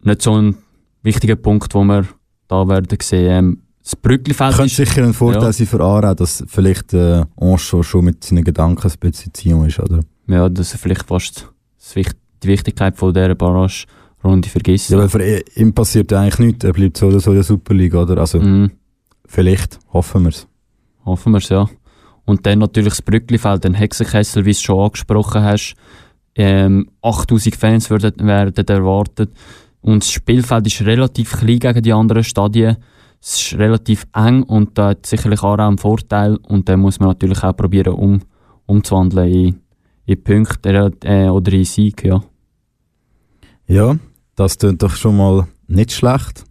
nicht 0.00 0.22
so 0.22 0.36
ein 0.40 0.56
wichtiger 1.02 1.36
Punkt, 1.36 1.74
wo 1.74 1.84
wir 1.84 2.06
da 2.48 2.68
werden 2.68 2.98
sehen. 3.00 3.30
Ähm, 3.30 3.62
das 3.82 3.94
Brücklifeld 3.96 4.54
Könnte 4.56 4.74
sicher 4.74 5.04
ein 5.04 5.12
Vorteil 5.14 5.42
Ja. 5.44 5.52
sein 5.52 5.66
für 5.66 5.80
Aarau, 5.80 6.14
dass 6.14 6.42
vielleicht 6.48 6.92
äh, 6.92 7.24
Ancho 7.40 7.82
schon 7.84 8.04
mit 8.04 8.24
seinen 8.24 8.42
Gedanken 8.42 8.88
ein 8.90 8.98
bisschen 8.98 9.32
Zion 9.32 9.66
ist, 9.66 9.78
oder? 9.78 10.00
ja, 10.26 10.48
dass 10.48 10.72
er 10.72 10.78
vielleicht 10.78 11.04
fast 11.04 11.48
die 11.94 12.48
Wichtigkeit 12.48 12.96
von 12.96 13.14
dieser 13.14 13.36
Barrage-Runde 13.36 14.48
vergisst. 14.48 14.90
Ja, 14.90 14.98
weil 14.98 15.08
für 15.08 15.22
ihm 15.54 15.72
passiert 15.72 16.12
eigentlich 16.12 16.38
nichts, 16.40 16.64
er 16.64 16.72
bleibt 16.72 16.96
so 16.96 17.06
oder 17.06 17.20
so 17.20 17.30
in 17.30 17.36
der 17.36 17.44
Superliga, 17.44 18.02
oder? 18.02 18.18
Also, 18.18 18.40
Mhm. 18.40 18.72
vielleicht, 19.24 19.78
hoffen 19.92 20.24
wir 20.24 20.30
es. 20.30 20.48
Hoffen 21.04 21.30
wir 21.32 21.38
es, 21.38 21.48
ja. 21.48 21.68
Und 22.26 22.44
dann 22.44 22.58
natürlich 22.58 22.92
das 22.92 23.02
Brücklifeld, 23.02 23.64
den 23.64 23.74
Hexenkessel, 23.74 24.44
wie 24.44 24.50
du 24.50 24.56
es 24.56 24.62
schon 24.62 24.84
angesprochen 24.84 25.42
hast. 25.42 25.74
Ähm, 26.34 26.90
8000 27.00 27.56
Fans 27.56 27.88
werden, 27.88 28.26
werden 28.26 28.66
erwartet. 28.66 29.30
Und 29.80 30.02
das 30.02 30.10
Spielfeld 30.10 30.66
ist 30.66 30.82
relativ 30.82 31.38
klein 31.38 31.60
gegen 31.60 31.82
die 31.82 31.92
anderen 31.92 32.24
Stadien. 32.24 32.76
Es 33.22 33.40
ist 33.40 33.58
relativ 33.58 34.06
eng 34.14 34.42
und 34.42 34.76
da 34.76 34.88
hat 34.88 35.06
sicherlich 35.06 35.42
auch 35.42 35.56
einen 35.56 35.78
Vorteil. 35.78 36.36
Und 36.36 36.68
den 36.68 36.80
muss 36.80 36.98
man 36.98 37.10
natürlich 37.10 37.42
auch 37.42 37.56
probieren, 37.56 37.94
um, 37.94 38.20
umzuwandeln 38.66 39.32
in, 39.32 39.60
in 40.04 40.22
Punkte 40.22 40.92
äh, 41.04 41.28
oder 41.28 41.52
in 41.52 41.64
Sieg, 41.64 42.04
ja. 42.04 42.22
Ja, 43.68 43.96
das 44.34 44.58
klingt 44.58 44.82
doch 44.82 44.94
schon 44.94 45.16
mal 45.16 45.46
nicht 45.66 45.92
schlecht. 45.92 46.44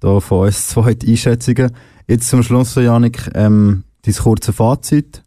Da 0.00 0.20
von 0.20 0.46
uns 0.46 0.66
zwei 0.68 0.96
Einschätzungen. 1.06 1.72
Jetzt 2.08 2.28
zum 2.28 2.42
Schluss, 2.42 2.74
Janik, 2.74 3.30
ähm, 3.34 3.84
dein 4.02 4.14
kurze 4.14 4.52
Fazit. 4.52 5.22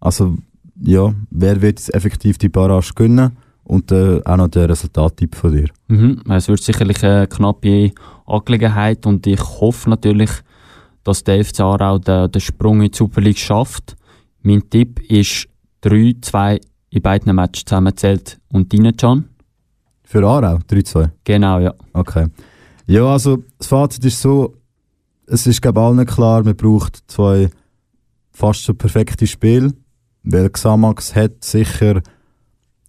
Also, 0.00 0.36
ja, 0.80 1.14
wer 1.30 1.62
wird 1.62 1.80
jetzt 1.80 1.94
effektiv 1.94 2.38
die 2.38 2.48
Barrage 2.48 2.92
gewinnen? 2.94 3.36
Und 3.64 3.90
äh, 3.90 4.20
auch 4.24 4.36
noch 4.36 4.48
der 4.48 4.68
Resultattipp 4.68 5.34
von 5.34 5.52
dir. 5.52 5.68
Mhm. 5.88 6.22
Es 6.28 6.46
wird 6.46 6.62
sicherlich 6.62 7.02
eine 7.02 7.26
knappe 7.26 7.90
Angelegenheit 8.24 9.06
und 9.06 9.26
ich 9.26 9.40
hoffe 9.40 9.90
natürlich, 9.90 10.30
dass 11.02 11.24
der 11.24 11.44
FC 11.44 11.60
Aarau 11.60 11.98
den, 11.98 12.30
den 12.30 12.40
Sprung 12.40 12.80
in 12.80 12.90
die 12.92 12.96
Super 12.96 13.20
League 13.20 13.38
schafft. 13.38 13.96
Mein 14.42 14.68
Tipp 14.70 15.00
ist 15.10 15.48
3-2 15.82 16.60
in 16.90 17.02
beiden 17.02 17.34
Matches 17.34 17.64
zusammenzählt 17.64 18.38
und 18.52 18.70
Can. 18.98 19.28
Für 20.04 20.24
Aarau, 20.24 20.58
3-2. 20.70 21.10
Genau, 21.24 21.58
ja. 21.58 21.74
Okay. 21.92 22.26
Ja, 22.86 23.04
also 23.06 23.42
das 23.58 23.66
Fazit 23.66 24.04
ist 24.04 24.20
so, 24.20 24.54
es 25.26 25.46
ist 25.46 25.60
glaube 25.60 25.80
allen 25.80 26.06
klar, 26.06 26.44
man 26.44 26.56
braucht 26.56 27.02
zwei 27.08 27.50
fast 28.36 28.64
so 28.64 28.74
perfekte 28.74 29.26
Spiele, 29.26 29.72
weil 30.22 30.50
Xamax 30.50 31.14
hat 31.14 31.42
sicher 31.42 32.02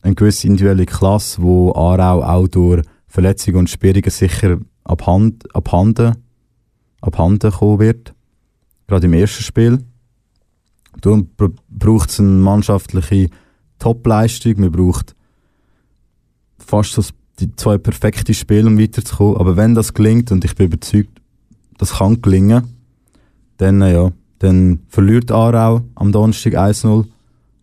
eine 0.01 0.13
gewisse 0.13 0.45
individuelle 0.45 0.86
Klasse, 0.86 1.41
wo 1.41 1.71
Aarau 1.71 2.21
auch 2.21 2.49
durch 2.49 2.83
Verletzungen 3.07 3.60
und 3.60 3.69
Sperrungen 3.69 4.10
sicher 4.10 4.60
abhand, 4.83 5.55
abhanden, 5.55 6.17
abhanden 6.99 7.51
kommen 7.51 7.79
wird. 7.79 8.13
Gerade 8.88 9.05
im 9.05 9.13
ersten 9.13 9.43
Spiel. 9.43 9.79
Darum 10.99 11.29
braucht 11.69 12.10
es 12.10 12.19
eine 12.19 12.27
mannschaftliche 12.27 13.29
Topleistung, 13.79 14.60
man 14.60 14.71
braucht 14.71 15.15
fast 16.57 16.91
so 16.91 17.03
die 17.39 17.55
zwei 17.55 17.77
perfekte 17.77 18.33
Spiele, 18.33 18.67
um 18.67 18.77
weiterzukommen. 18.77 19.38
Aber 19.38 19.55
wenn 19.55 19.75
das 19.75 19.93
gelingt, 19.93 20.29
und 20.29 20.43
ich 20.43 20.55
bin 20.55 20.65
überzeugt, 20.65 21.21
das 21.77 21.99
kann 21.99 22.21
gelingen, 22.21 22.73
dann, 23.57 23.81
äh, 23.81 23.93
ja, 23.93 24.12
dann 24.39 24.80
verliert 24.88 25.32
Aarau 25.32 25.82
am 25.95 26.12
Donnerstag 26.12 26.54
1-0 26.54 27.06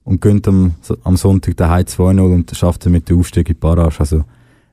und 0.04 0.20
gönnt 0.20 0.46
am, 0.48 0.74
am 1.02 1.16
Sonntag 1.16 1.56
daheim 1.56 1.84
2-0 1.84 2.34
und 2.34 2.56
schafft 2.56 2.86
mit 2.86 3.08
dem 3.08 3.18
Aufstieg 3.18 3.48
in 3.48 3.54
die 3.54 3.60
Barrage. 3.60 4.00
Also, 4.00 4.24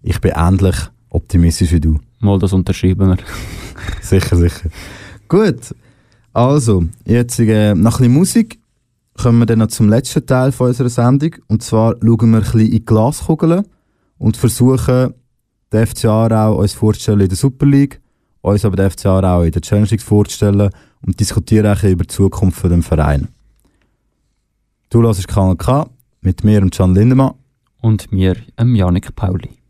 ich 0.02 0.20
bin 0.20 0.34
ähnlich 0.36 0.76
optimistisch 1.10 1.72
wie 1.72 1.80
du. 1.80 2.00
Mal 2.20 2.40
das 2.40 2.54
unterschreiben 2.54 3.10
wir. 3.10 3.18
sicher, 4.02 4.36
sicher. 4.36 4.70
Gut. 5.28 5.76
Also, 6.34 6.86
jetzt 7.06 7.40
äh, 7.40 7.74
nach 7.76 8.00
ein 8.00 8.06
bisschen 8.06 8.14
Musik 8.14 8.60
kommen 9.22 9.40
wir 9.40 9.46
dann 9.46 9.60
noch 9.60 9.68
zum 9.68 9.90
letzten 9.90 10.26
Teil 10.26 10.52
von 10.52 10.68
unserer 10.68 10.90
Sendung. 10.90 11.36
Und 11.48 11.64
zwar 11.64 11.96
schauen 12.02 12.32
wir 12.32 12.38
ein 12.38 12.44
bisschen 12.44 12.60
in 12.62 12.72
die 12.72 12.86
Glaskugeln 12.86 13.66
und 14.18 14.38
versuchen, 14.38 15.14
den 15.72 15.88
FC 15.88 16.06
Aarau 16.06 16.60
uns 16.60 16.74
vorzustellen 16.74 17.22
in 17.22 17.30
der 17.30 17.38
Super 17.38 17.66
League, 17.66 18.02
uns 18.42 18.66
aber 18.66 18.76
den 18.76 18.90
FC 18.90 19.06
Aarau 19.06 19.44
in 19.44 19.52
der 19.52 19.62
Challenge 19.62 19.88
League 19.88 20.02
vorzustellen 20.02 20.70
und 21.06 21.20
diskutieren 21.20 21.68
auch 21.68 21.84
über 21.84 22.04
die 22.04 22.14
Zukunft 22.14 22.60
von 22.60 22.70
dem 22.70 22.84
Verein. 22.84 23.30
Du 24.90 25.02
hörst 25.02 25.28
Kanal 25.28 25.56
K 25.56 25.90
mit 26.22 26.44
mir 26.44 26.62
und 26.62 26.76
Can 26.76 26.94
Lindemann. 26.94 27.36
Und 27.82 28.12
mir, 28.12 28.36
Janik 28.60 29.16
Pauli. 29.16 29.61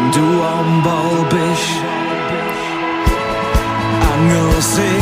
ben 0.00 0.12
duam 0.12 0.84
balbish 0.84 1.68
Angelsig 4.12 4.99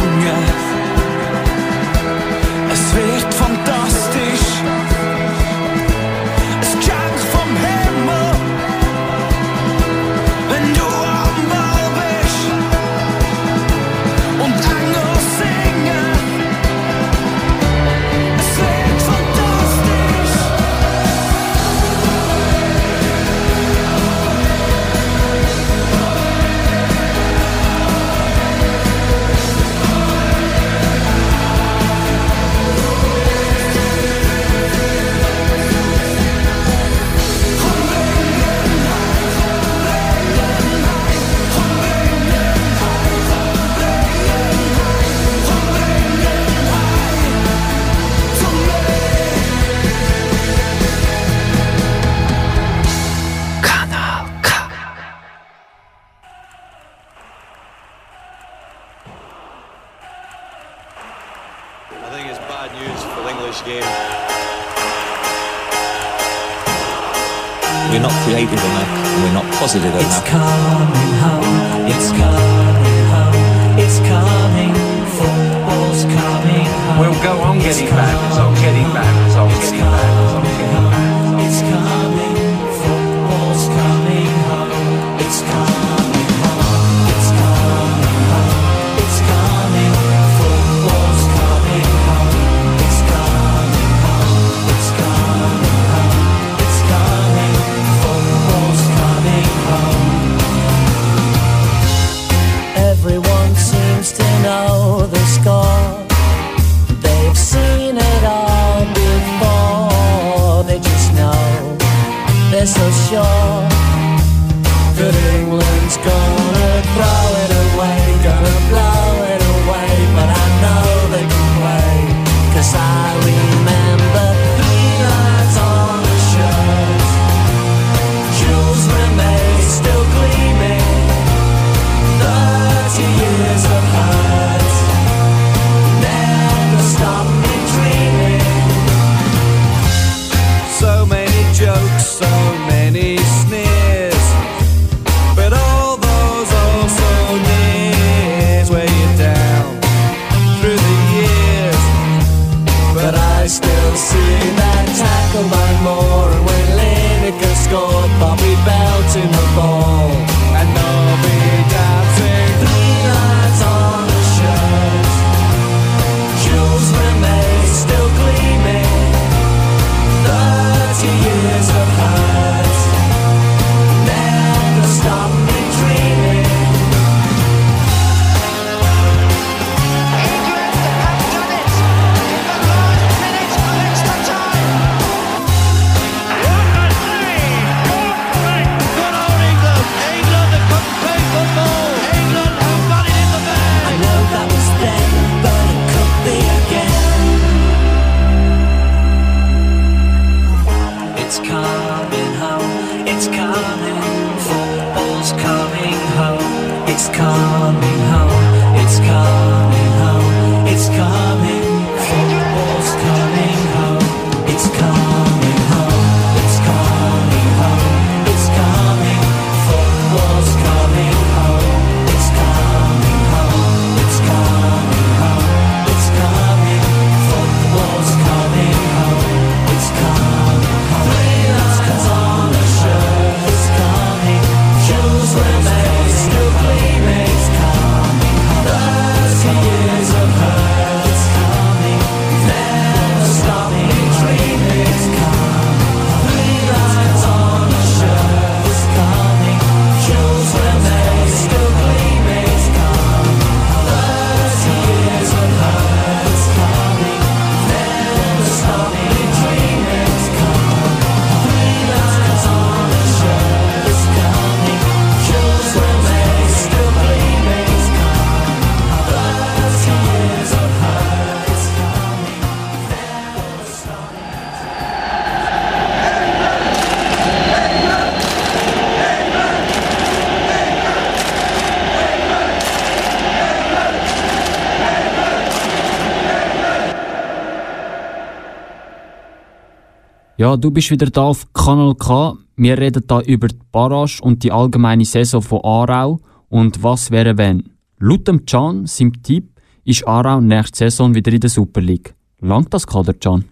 Ja, 290.39 290.57
du 290.57 290.71
bist 290.71 290.93
wieder 290.93 291.11
da 291.11 291.23
auf 291.23 291.53
Kanal 291.53 291.97
K. 291.97 292.39
Wir 292.55 292.79
reden 292.79 293.03
da 293.09 293.21
über 293.23 293.49
die 293.49 293.59
Barrage 293.73 294.23
und 294.23 294.45
die 294.45 294.53
allgemeine 294.53 295.05
Saison 295.05 295.43
von 295.43 295.65
Aarau 295.65 296.21
und 296.49 296.81
was 296.81 297.11
wäre 297.11 297.37
wenn. 297.37 297.71
Laut 297.99 298.29
dem 298.29 298.47
Can, 298.47 298.87
seinem 298.87 299.21
Tipp, 299.25 299.51
ist 299.85 300.07
Aarau 300.07 300.41
nächste 300.41 300.79
Saison 300.79 301.13
wieder 301.13 301.33
in 301.33 301.41
der 301.41 301.51
Super 301.51 301.81
League. 301.81 302.15
Langt 302.39 302.73
das 302.73 302.87
Kader, 302.87 303.15
Can? 303.15 303.47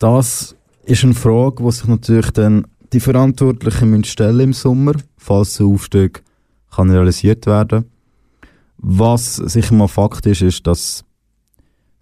Das 0.00 0.56
ist 0.86 1.04
eine 1.04 1.14
Frage, 1.14 1.62
die 1.62 1.70
sich 1.70 1.86
natürlich 1.86 2.32
dann 2.32 2.66
die 2.92 2.98
Verantwortlichen 2.98 3.90
müssen 3.90 4.04
stellen 4.04 4.40
im 4.40 4.52
Sommer, 4.54 4.94
falls 5.18 5.56
der 5.56 5.66
Aufstieg 5.66 6.24
kann 6.74 6.90
realisiert 6.90 7.46
werden. 7.46 7.84
Was 8.78 9.36
sicher 9.36 9.76
mal 9.76 9.86
Fakt 9.86 10.26
ist, 10.26 10.42
ist, 10.42 10.66
dass 10.66 11.05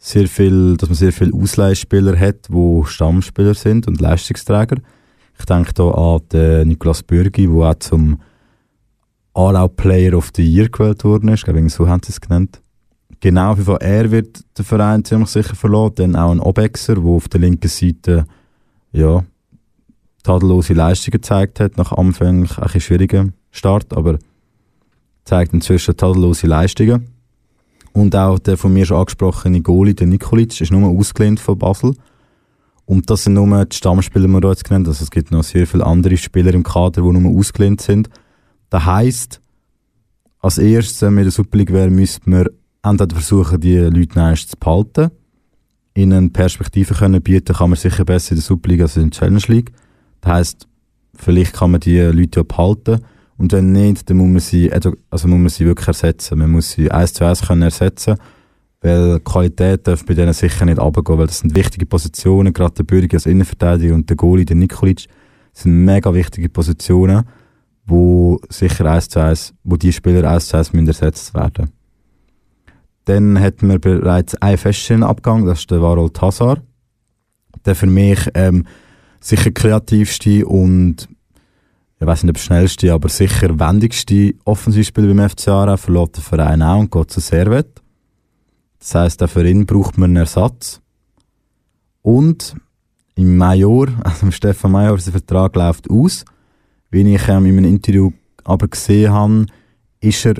sehr 0.05 0.29
viel, 0.29 0.77
dass 0.77 0.91
man 0.91 0.97
sehr 0.97 1.13
viele 1.13 1.33
Ausleihspieler 1.33 2.19
hat, 2.19 2.51
die 2.51 2.83
Stammspieler 2.85 3.55
sind 3.55 3.89
und 3.89 4.03
Leistungsträger. 4.03 4.77
Ich 5.39 5.47
denke 5.47 5.73
da 5.73 5.91
an 5.91 6.21
den 6.31 6.69
Niklas 6.69 7.03
Bürgi, 7.03 7.47
der 7.47 7.55
auch 7.55 7.75
zum 7.77 8.21
Aarau 9.33 9.67
Player 9.67 10.13
of 10.13 10.31
the 10.37 10.45
Year 10.45 10.69
gewählt 10.69 11.05
worden 11.05 11.31
ist. 11.31 11.41
Ich 11.41 11.45
glaube, 11.45 11.67
so 11.71 11.89
haben 11.89 12.03
sie 12.05 12.13
es 12.13 12.21
genannt. 12.21 12.61
Genau, 13.21 13.53
jeden 13.55 13.65
Fall, 13.65 13.79
er 13.81 14.11
wird 14.11 14.45
den 14.59 14.65
Verein 14.67 15.05
ziemlich 15.07 15.31
sicher 15.31 15.55
verloren. 15.55 15.95
Dann 15.95 16.17
auch 16.17 16.31
ein 16.31 16.41
Obexer, 16.41 16.97
der 16.97 17.05
auf 17.05 17.29
der 17.29 17.41
linken 17.41 17.69
Seite, 17.69 18.27
ja, 18.93 19.25
tadellose 20.23 20.75
Leistungen 20.75 21.13
gezeigt 21.13 21.61
hat, 21.61 21.79
nach 21.79 21.93
anfänglich 21.93 22.59
ein 22.59 22.65
bisschen 22.65 22.81
schwierigem 22.83 23.33
Start, 23.51 23.97
aber 23.97 24.19
zeigt 25.25 25.55
inzwischen 25.55 25.97
tadellose 25.97 26.47
Leistungen. 26.47 27.14
Und 27.95 28.16
auch 28.16 28.40
der 28.40 28.59
von 28.59 28.72
mir 28.72 28.84
schon 28.84 28.99
angesprochene 28.99 29.62
Goalie, 29.62 29.95
der 29.95 30.09
Nikolic, 30.09 30.61
ist 30.61 30.72
nur 30.72 30.90
ausgelehnt 30.90 31.38
von 31.38 31.57
Basel. 31.57 31.95
Und 32.86 33.09
das 33.09 33.22
sind 33.22 33.34
nur 33.34 33.64
die 33.64 33.76
Stammspieler, 33.76 34.26
die 34.26 34.32
wir 34.32 34.49
jetzt 34.51 34.64
genannt 34.64 34.88
Also 34.88 35.05
es 35.05 35.11
gibt 35.12 35.30
noch 35.30 35.45
sehr 35.45 35.66
viele 35.66 35.86
andere 35.86 36.16
Spieler 36.16 36.53
im 36.53 36.64
Kader, 36.64 37.03
die 37.03 37.18
nur 37.18 37.38
ausgelehnt 37.38 37.80
sind. 37.80 38.11
Das 38.68 38.84
heisst, 38.84 39.40
als 40.40 40.59
erstes, 40.59 41.01
wenn 41.03 41.14
wir 41.14 41.20
in 41.20 41.26
der 41.26 41.32
Super 41.32 41.57
League 41.57 41.72
wären, 41.72 41.95
müsste 41.95 42.28
man 42.28 42.49
entweder 42.82 43.14
versuchen, 43.14 43.61
die 43.61 43.78
Leute 43.78 44.18
nein 44.18 44.36
zu 44.36 44.57
behalten, 44.59 45.11
ihnen 45.95 46.12
eine 46.12 46.28
Perspektive 46.30 46.95
können 46.95 47.22
bieten, 47.22 47.55
kann 47.55 47.70
man 47.70 47.78
sicher 47.78 48.05
besser 48.05 48.32
in 48.32 48.38
der 48.38 48.45
Superliga 48.45 48.84
als 48.84 48.97
in 48.97 49.11
der 49.11 49.18
Challenge 49.18 49.45
League. 49.47 49.72
Das 50.20 50.32
heisst, 50.32 50.68
vielleicht 51.14 51.55
kann 51.55 51.70
man 51.70 51.80
die 51.80 52.01
Leute 52.01 52.40
ja 52.40 52.42
behalten 52.42 53.05
und 53.37 53.53
wenn 53.53 53.72
nicht, 53.72 54.09
dann 54.09 54.18
muss 54.18 54.28
man 54.28 54.41
sie, 54.41 54.72
also 54.72 54.93
muss 55.11 55.22
man 55.22 55.49
sie 55.49 55.66
wirklich 55.66 55.89
ersetzen. 55.89 56.39
Man 56.39 56.51
muss 56.51 56.70
sie 56.70 56.91
eins 56.91 57.12
zu 57.12 57.24
eins 57.24 57.43
können 57.47 57.62
ersetzen, 57.62 58.16
weil 58.80 59.18
Qualität 59.20 59.87
darf 59.87 60.05
bei 60.05 60.14
denen 60.14 60.32
sicher 60.32 60.64
nicht 60.64 60.78
runtergehen, 60.78 61.18
weil 61.18 61.26
das 61.26 61.41
sind 61.41 61.57
wichtige 61.57 61.87
Positionen, 61.87 62.53
gerade 62.53 62.74
der 62.74 62.85
Bürger 62.85 63.16
als 63.16 63.26
Innenverteidiger 63.26 63.95
und 63.95 64.09
der 64.09 64.16
Goalie, 64.16 64.45
der 64.45 64.57
Nikolic, 64.57 65.07
sind 65.53 65.85
mega 65.85 66.12
wichtige 66.14 66.49
Positionen, 66.49 67.24
wo 67.87 68.41
sicher 68.49 68.87
eins 68.87 69.09
zu 69.09 69.20
eins, 69.20 69.55
wo 69.64 69.76
die 69.76 69.93
Spieler 69.93 70.30
eins 70.30 70.49
zu 70.49 70.57
eins 70.57 70.72
müssen 70.72 70.89
ersetzt 70.89 71.35
werden. 71.35 71.70
Dann 73.05 73.37
hätten 73.37 73.68
wir 73.68 73.78
bereits 73.78 74.35
einen 74.37 74.59
feststehenden 74.59 75.09
Abgang, 75.09 75.45
das 75.45 75.61
ist 75.61 75.70
der 75.70 75.82
Varol 75.82 76.11
Tassar. 76.11 76.59
Der 77.66 77.74
für 77.74 77.87
mich 77.87 78.30
ähm, 78.35 78.66
sicher 79.20 79.51
kreativste 79.51 80.47
und 80.47 81.09
ich 82.05 82.09
weiß 82.09 82.25
nicht, 82.25 82.37
ob 82.37 82.39
schnellste, 82.39 82.93
aber 82.93 83.09
sicher 83.09 83.59
wendigste 83.59 84.35
Offensivspieler 84.45 85.15
beim 85.15 85.31
FC 85.31 85.49
Aarau 85.49 85.79
verlässt 85.79 86.17
den 86.19 86.23
Verein 86.23 86.63
auch 86.63 86.81
und 86.81 86.91
geht 86.91 87.11
zu 87.11 87.19
Servet. 87.19 87.81
Das 88.79 88.95
heisst, 88.95 89.23
auch 89.23 89.31
für 89.31 89.49
ihn 89.49 89.65
braucht 89.65 89.97
man 89.97 90.11
einen 90.11 90.17
Ersatz. 90.19 90.83
Und 92.03 92.57
im 93.15 93.39
Major, 93.39 93.89
also 94.05 94.31
Stefan 94.31 94.73
Major, 94.73 94.99
sein 94.99 95.13
Vertrag 95.13 95.57
läuft 95.57 95.89
aus. 95.89 96.27
Wie 96.91 97.01
ich 97.01 97.27
ähm, 97.27 97.47
in 97.47 97.57
einem 97.57 97.65
Interview 97.65 98.13
aber 98.45 98.69
gesehen 98.69 99.11
habe, 99.11 99.47
ist 100.01 100.27
er, 100.27 100.35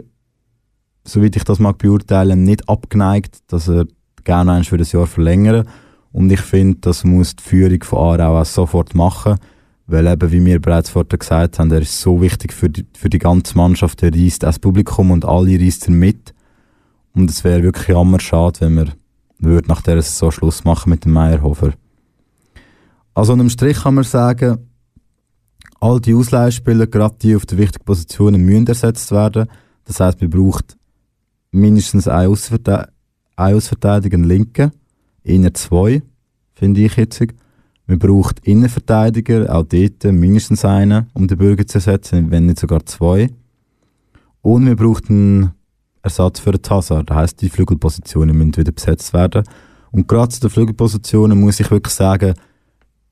soweit 1.03 1.35
ich 1.35 1.45
das 1.45 1.61
mag 1.61 1.79
beurteilen, 1.79 2.45
nicht 2.45 2.69
abgeneigt, 2.69 3.39
dass 3.47 3.69
er 3.69 3.87
gerne 4.23 4.53
eins 4.53 4.69
für 4.69 4.77
das 4.77 4.93
Jahr 4.93 5.07
verlängern. 5.07 5.67
Und 6.13 6.31
ich 6.31 6.43
finde, 6.43 6.77
das 6.83 7.05
muss 7.05 7.37
die 7.37 7.43
Führung 7.43 7.83
von 7.83 8.21
Aarau 8.21 8.39
auch 8.39 8.45
sofort 8.45 8.95
machen. 8.95 9.39
Weil 9.87 10.07
eben, 10.07 10.33
wie 10.33 10.45
wir 10.45 10.61
bereits 10.61 10.91
vorher 10.91 11.19
gesagt 11.19 11.59
haben, 11.59 11.71
er 11.71 11.83
ist 11.83 12.01
so 12.01 12.21
wichtig 12.21 12.53
für 12.53 12.71
die, 12.71 12.87
für 12.97 13.11
die 13.11 13.19
ganze 13.19 13.57
Mannschaft. 13.57 14.03
Er 14.03 14.15
reist 14.15 14.43
das 14.43 14.59
Publikum 14.59 15.11
und 15.11 15.25
alle 15.25 15.61
reist 15.61 15.89
mit. 15.91 16.35
Und 17.13 17.31
es 17.31 17.45
wäre 17.45 17.63
wirklich 17.63 17.89
jammer 17.89 18.19
schade, 18.19 18.61
wenn 18.63 18.75
wir 18.77 18.87
würde 19.39 19.69
nach 19.69 19.83
dieser 19.83 20.03
Saison 20.03 20.31
Schluss 20.31 20.65
machen 20.65 20.91
mit 20.91 21.05
dem 21.05 21.13
Meyerhofer. 21.13 21.75
Also 23.15 23.33
unterm 23.33 23.51
Strich 23.51 23.83
kann 23.83 23.95
man 23.95 24.05
sagen, 24.05 24.71
all 25.81 26.01
die 26.01 26.15
Ausleihspieler, 26.15 26.87
gerade 26.87 27.17
die 27.21 27.37
auf 27.37 27.47
den 27.47 27.59
wichtigen 27.59 27.85
Positionen, 27.85 28.43
müssen 28.43 28.67
ersetzt 28.67 29.11
werden. 29.13 29.49
Das 29.85 30.01
heißt, 30.01 30.21
man 30.21 30.31
braucht 30.31 30.77
mindestens 31.53 32.09
einen, 32.09 32.31
Außenverte 32.31 32.89
einen 33.37 33.57
Außenverteidiger, 33.57 34.17
einen 34.17 34.25
Linken, 34.25 34.73
eher 35.23 35.55
zwei, 35.55 36.03
finde 36.55 36.81
ich 36.81 36.97
jetzt. 36.97 37.23
Man 37.87 37.99
braucht 37.99 38.41
Innenverteidiger, 38.47 39.55
auch 39.55 39.65
dort 39.65 40.05
mindestens 40.05 40.65
einen, 40.65 41.07
um 41.13 41.29
den 41.29 41.37
Bürger 41.37 41.67
zu 41.67 41.79
ersetzen, 41.79 42.31
wenn 42.31 42.47
nicht 42.47 42.59
sogar 42.59 42.85
zwei. 42.87 43.31
Und 44.41 44.67
wir 44.67 44.77
braucht 44.77 45.11
einen 45.11 45.53
Ersatz 46.03 46.41
für 46.41 46.53
den 46.53 46.63
Hazard. 46.69 47.11
Das 47.11 47.17
heisst, 47.17 47.43
die 47.43 47.51
Flügelpositionen 47.51 48.37
müssen 48.37 48.57
wieder 48.57 48.73
besetzt 48.73 49.13
werden. 49.13 49.45
Und 49.91 50.09
gerade 50.09 50.31
zu 50.31 50.41
den 50.41 50.51
Flügelpositionen 50.51 51.39
muss 51.39 51.61
ich 51.61 51.71
wirklich 51.71 51.95
sagen, 51.95 52.35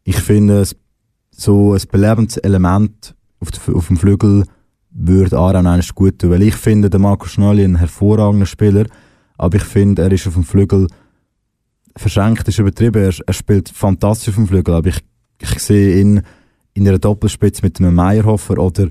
ich 0.05 0.17
finde, 0.17 0.67
so 1.31 1.75
ein 1.75 1.83
belebendes 1.91 2.39
Element 2.39 3.15
auf, 3.41 3.87
dem 3.87 3.97
Flügel 3.97 4.45
würde 4.91 5.39
Aran 5.39 5.67
eigentlich 5.67 5.95
gut 5.95 6.19
tun. 6.19 6.31
Weil 6.31 6.43
ich 6.43 6.55
finde, 6.55 6.91
der 6.91 7.01
Marco 7.01 7.27
Schnalli 7.27 7.65
ein 7.65 7.77
hervorragender 7.77 8.47
Spieler, 8.47 8.87
aber 9.39 9.57
ich 9.57 9.65
finde, 9.65 10.03
er 10.03 10.13
ist 10.13 10.27
auf 10.27 10.35
dem 10.35 10.45
Flügel 10.45 10.87
verschränkt, 11.97 12.49
ist 12.49 12.59
übertrieben. 12.59 13.03
Er, 13.03 13.15
er 13.27 13.33
spielt 13.33 13.69
fantastisch 13.69 14.29
auf 14.31 14.35
dem 14.37 14.47
Flügel, 14.49 14.75
aber 14.75 14.89
ich, 14.89 14.99
ich 15.41 15.59
sehe 15.59 16.01
ihn 16.01 16.23
in 16.75 16.89
einer 16.89 16.99
Doppelspitze 16.99 17.63
mit 17.63 17.79
einem 17.81 17.95
Meyerhofer 17.95 18.59
oder 18.59 18.89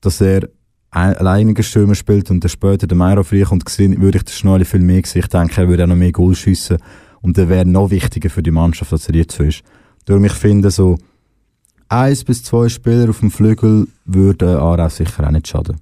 dass 0.00 0.20
er 0.20 0.48
ein- 0.90 1.16
alleiniger 1.16 1.62
Stürmer 1.62 1.94
spielt 1.94 2.30
und 2.30 2.42
dann 2.42 2.48
später 2.48 2.86
der 2.86 2.96
Meyerhofer 2.96 3.36
reinkommt, 3.36 3.64
gesehen, 3.64 4.00
würde 4.00 4.18
ich 4.18 4.24
den 4.24 4.32
Schnalli 4.32 4.64
viel 4.64 4.80
mehr 4.80 5.02
sehen. 5.04 5.20
Ich 5.22 5.28
denke, 5.28 5.60
er 5.60 5.68
würde 5.68 5.84
auch 5.84 5.88
noch 5.88 5.96
mehr 5.96 6.12
Goal 6.12 6.34
schiessen 6.34 6.78
und 7.20 7.36
er 7.38 7.48
wäre 7.48 7.66
noch 7.66 7.90
wichtiger 7.90 8.30
für 8.30 8.42
die 8.42 8.50
Mannschaft, 8.50 8.92
als 8.92 9.08
er 9.08 9.14
jetzt 9.14 9.36
so 9.36 9.42
ist. 9.44 9.62
Darum 10.04 10.24
ich 10.24 10.32
finde, 10.32 10.70
so 10.70 10.98
eins 11.88 12.24
bis 12.24 12.42
zwei 12.44 12.68
Spieler 12.68 13.10
auf 13.10 13.20
dem 13.20 13.30
Flügel 13.30 13.86
würden 14.04 14.48
Aarau 14.48 14.88
sicher 14.88 15.26
auch 15.26 15.30
nicht 15.30 15.48
schaden. 15.48 15.76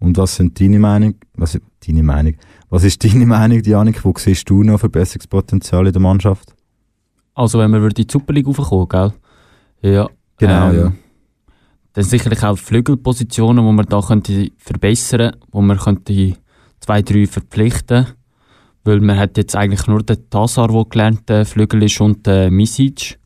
Und 0.00 0.16
was 0.16 0.36
sind 0.36 0.60
deine 0.60 0.78
Meinung? 0.78 1.14
Was, 1.34 1.58
deine 1.86 2.02
Meinung? 2.04 2.34
Was 2.70 2.84
ist 2.84 3.02
deine 3.02 3.24
Meinung, 3.24 3.62
Janik? 3.62 4.04
Wo 4.04 4.12
siehst 4.16 4.48
du 4.50 4.62
noch 4.62 4.78
Verbesserungspotenzial 4.80 5.86
in 5.86 5.92
der 5.92 6.02
Mannschaft? 6.02 6.54
Also 7.34 7.58
wenn 7.58 7.70
wir 7.70 7.82
in 7.82 7.88
die 7.90 8.06
Super 8.10 8.32
League 8.32 8.46
raufkommen, 8.46 8.88
gell? 8.88 9.12
Ja. 9.80 10.08
Genau, 10.38 10.72
ja. 10.72 10.92
Dann 11.94 12.04
sicherlich 12.04 12.42
auch 12.44 12.58
Flügelpositionen, 12.58 13.64
wo 13.64 13.72
man 13.72 13.86
da 13.86 14.00
könnte 14.00 14.50
verbessern, 14.58 15.36
wo 15.50 15.62
man 15.62 15.78
könnte 15.78 16.34
zwei, 16.80 17.02
drei 17.02 17.26
verpflichten. 17.26 18.06
Weil 18.84 19.00
man 19.00 19.18
hat 19.18 19.36
jetzt 19.36 19.56
eigentlich 19.56 19.86
nur 19.86 20.02
den 20.02 20.28
Tassar, 20.30 20.68
der 20.68 20.84
gelernter 20.84 21.44
Flügel 21.44 21.82
ist, 21.82 22.00
und 22.00 22.26
den 22.26 22.54
Misic. 22.54 23.18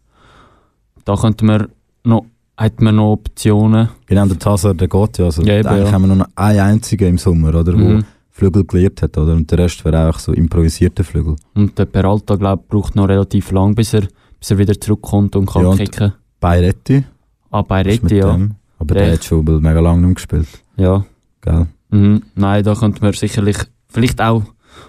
Da 1.04 1.16
könnte 1.16 1.44
man 1.44 1.68
noch, 2.04 2.24
hat 2.56 2.80
man 2.80 2.96
noch 2.96 3.12
Optionen. 3.12 3.88
Genau, 4.06 4.26
der 4.26 4.38
Tassar, 4.38 4.74
der 4.74 4.88
geht 4.88 5.18
ja. 5.18 5.26
Also 5.26 5.42
Ja, 5.42 5.58
eben, 5.58 5.68
eigentlich 5.68 5.86
ja. 5.88 5.92
haben 5.92 6.02
wir 6.02 6.08
nur 6.08 6.16
noch 6.16 6.28
einen 6.36 6.60
einzigen 6.60 7.08
im 7.08 7.18
Sommer, 7.18 7.54
oder? 7.54 7.76
Mhm. 7.76 7.98
Wo 7.98 8.04
Flügel 8.34 8.64
gelehrt 8.64 9.02
hat, 9.02 9.16
oder? 9.18 9.34
Und 9.34 9.50
der 9.50 9.58
Rest 9.58 9.84
wäre 9.84 10.08
auch 10.08 10.18
so 10.18 10.32
improvisierte 10.32 11.04
Flügel. 11.04 11.36
Und 11.54 11.78
der 11.78 11.84
Peralta, 11.84 12.36
glaube 12.36 12.64
braucht 12.68 12.96
noch 12.96 13.06
relativ 13.08 13.50
lang, 13.52 13.74
bis 13.74 13.92
er, 13.94 14.08
bis 14.40 14.50
er 14.50 14.58
wieder 14.58 14.80
zurückkommt 14.80 15.36
und 15.36 15.46
kann 15.46 15.62
Ja, 15.62 15.68
und- 15.68 15.76
kicken. 15.78 16.12
Bayretti. 16.40 17.04
Ah, 17.50 17.62
bei 17.62 17.82
ist 17.82 18.02
mit 18.02 18.12
Retti, 18.12 18.16
ja. 18.26 18.32
dem. 18.32 18.54
Aber 18.78 18.94
Der- 18.94 19.04
der 19.04 19.12
hat 19.14 19.24
schon 19.24 19.44
mega 19.44 19.78
lange 19.80 20.06
nicht 20.06 20.16
gespielt. 20.16 20.48
Ja. 20.76 21.04
Gell? 21.42 21.66
Mhm. 21.90 22.22
Nein, 22.34 22.64
da 22.64 22.74
könnte 22.74 23.02
man 23.02 23.12
sicherlich, 23.12 23.58
vielleicht 23.88 24.20
auch 24.20 24.42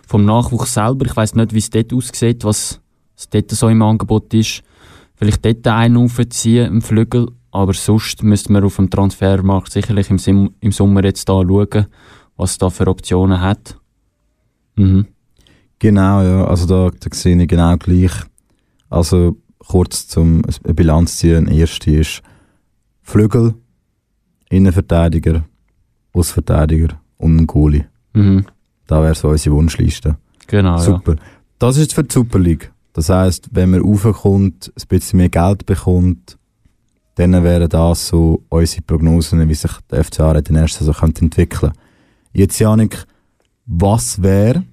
vom 0.08 0.24
Nachwuchs 0.26 0.74
selber, 0.74 1.06
ich 1.06 1.16
weiß 1.16 1.36
nicht, 1.36 1.54
wie 1.54 1.58
es 1.60 1.70
dort 1.70 1.94
aussieht, 1.94 2.44
was, 2.46 2.80
was 3.16 3.30
dort 3.30 3.52
so 3.52 3.68
im 3.68 3.82
Angebot 3.82 4.34
ist, 4.34 4.64
vielleicht 5.16 5.44
dort 5.44 5.68
einen 5.68 5.98
aufziehen 5.98 6.68
im 6.68 6.82
Flügel, 6.82 7.28
aber 7.52 7.74
sonst 7.74 8.24
müsste 8.24 8.52
man 8.54 8.64
auf 8.64 8.78
dem 8.78 8.90
Transfermarkt 8.90 9.72
sicherlich 9.74 10.10
im, 10.10 10.18
Sim 10.18 10.52
im 10.62 10.72
Sommer 10.72 11.04
jetzt 11.04 11.28
da 11.28 11.42
schauen, 11.46 11.88
was 12.44 12.52
es 12.52 12.58
da 12.58 12.70
für 12.70 12.88
Optionen 12.88 13.40
hat. 13.40 13.80
Mhm. 14.76 15.08
Genau, 15.80 16.22
ja. 16.22 16.46
Also 16.46 16.66
da, 16.66 16.92
da 16.98 17.16
sehe 17.16 17.42
ich 17.42 17.48
genau 17.48 17.78
gleich. 17.78 18.12
Also 18.90 19.38
kurz 19.60 20.08
zum 20.10 20.42
eine 20.64 20.74
Bilanz 20.74 21.18
ziehen. 21.18 21.48
Erste 21.48 21.92
ist 21.92 22.22
Flügel, 23.02 23.54
Innenverteidiger, 24.50 25.46
Außenverteidiger 26.12 27.00
und 27.18 27.38
ein 27.38 27.48
Goalie. 27.48 27.86
Mhm. 28.14 28.46
Da 28.88 29.02
wäre 29.02 29.16
so 29.16 29.30
unsere 29.30 29.56
Wunschliste. 29.56 30.18
Genau, 30.48 30.78
Super. 30.78 31.16
Das 31.60 31.78
ist 31.78 31.94
für 31.94 32.04
die 32.04 32.14
Super 32.14 32.40
League. 32.40 32.74
Das 32.92 33.08
heisst, 33.08 33.50
wenn 33.54 33.72
man 33.72 33.82
raufkommt, 33.82 34.74
ein 34.76 34.88
bisschen 34.90 35.18
mehr 35.18 35.30
Geld 35.30 35.66
bekommt, 35.66 36.38
dann 37.16 37.42
wären 37.42 37.70
das 37.70 38.10
so 38.10 38.44
unsere 38.50 38.82
Prognosen, 38.82 39.48
wie 39.48 39.54
sich 39.54 39.72
der 39.90 40.04
FCA 40.04 40.34
in 40.34 40.44
der 40.44 40.62
nächsten 40.62 40.84
Saison 40.84 40.96
könnte 41.00 41.22
entwickeln 41.22 41.72
Jetzt, 42.34 42.60
Janik, 42.60 43.06
was 43.66 44.22
wäre, 44.22 44.64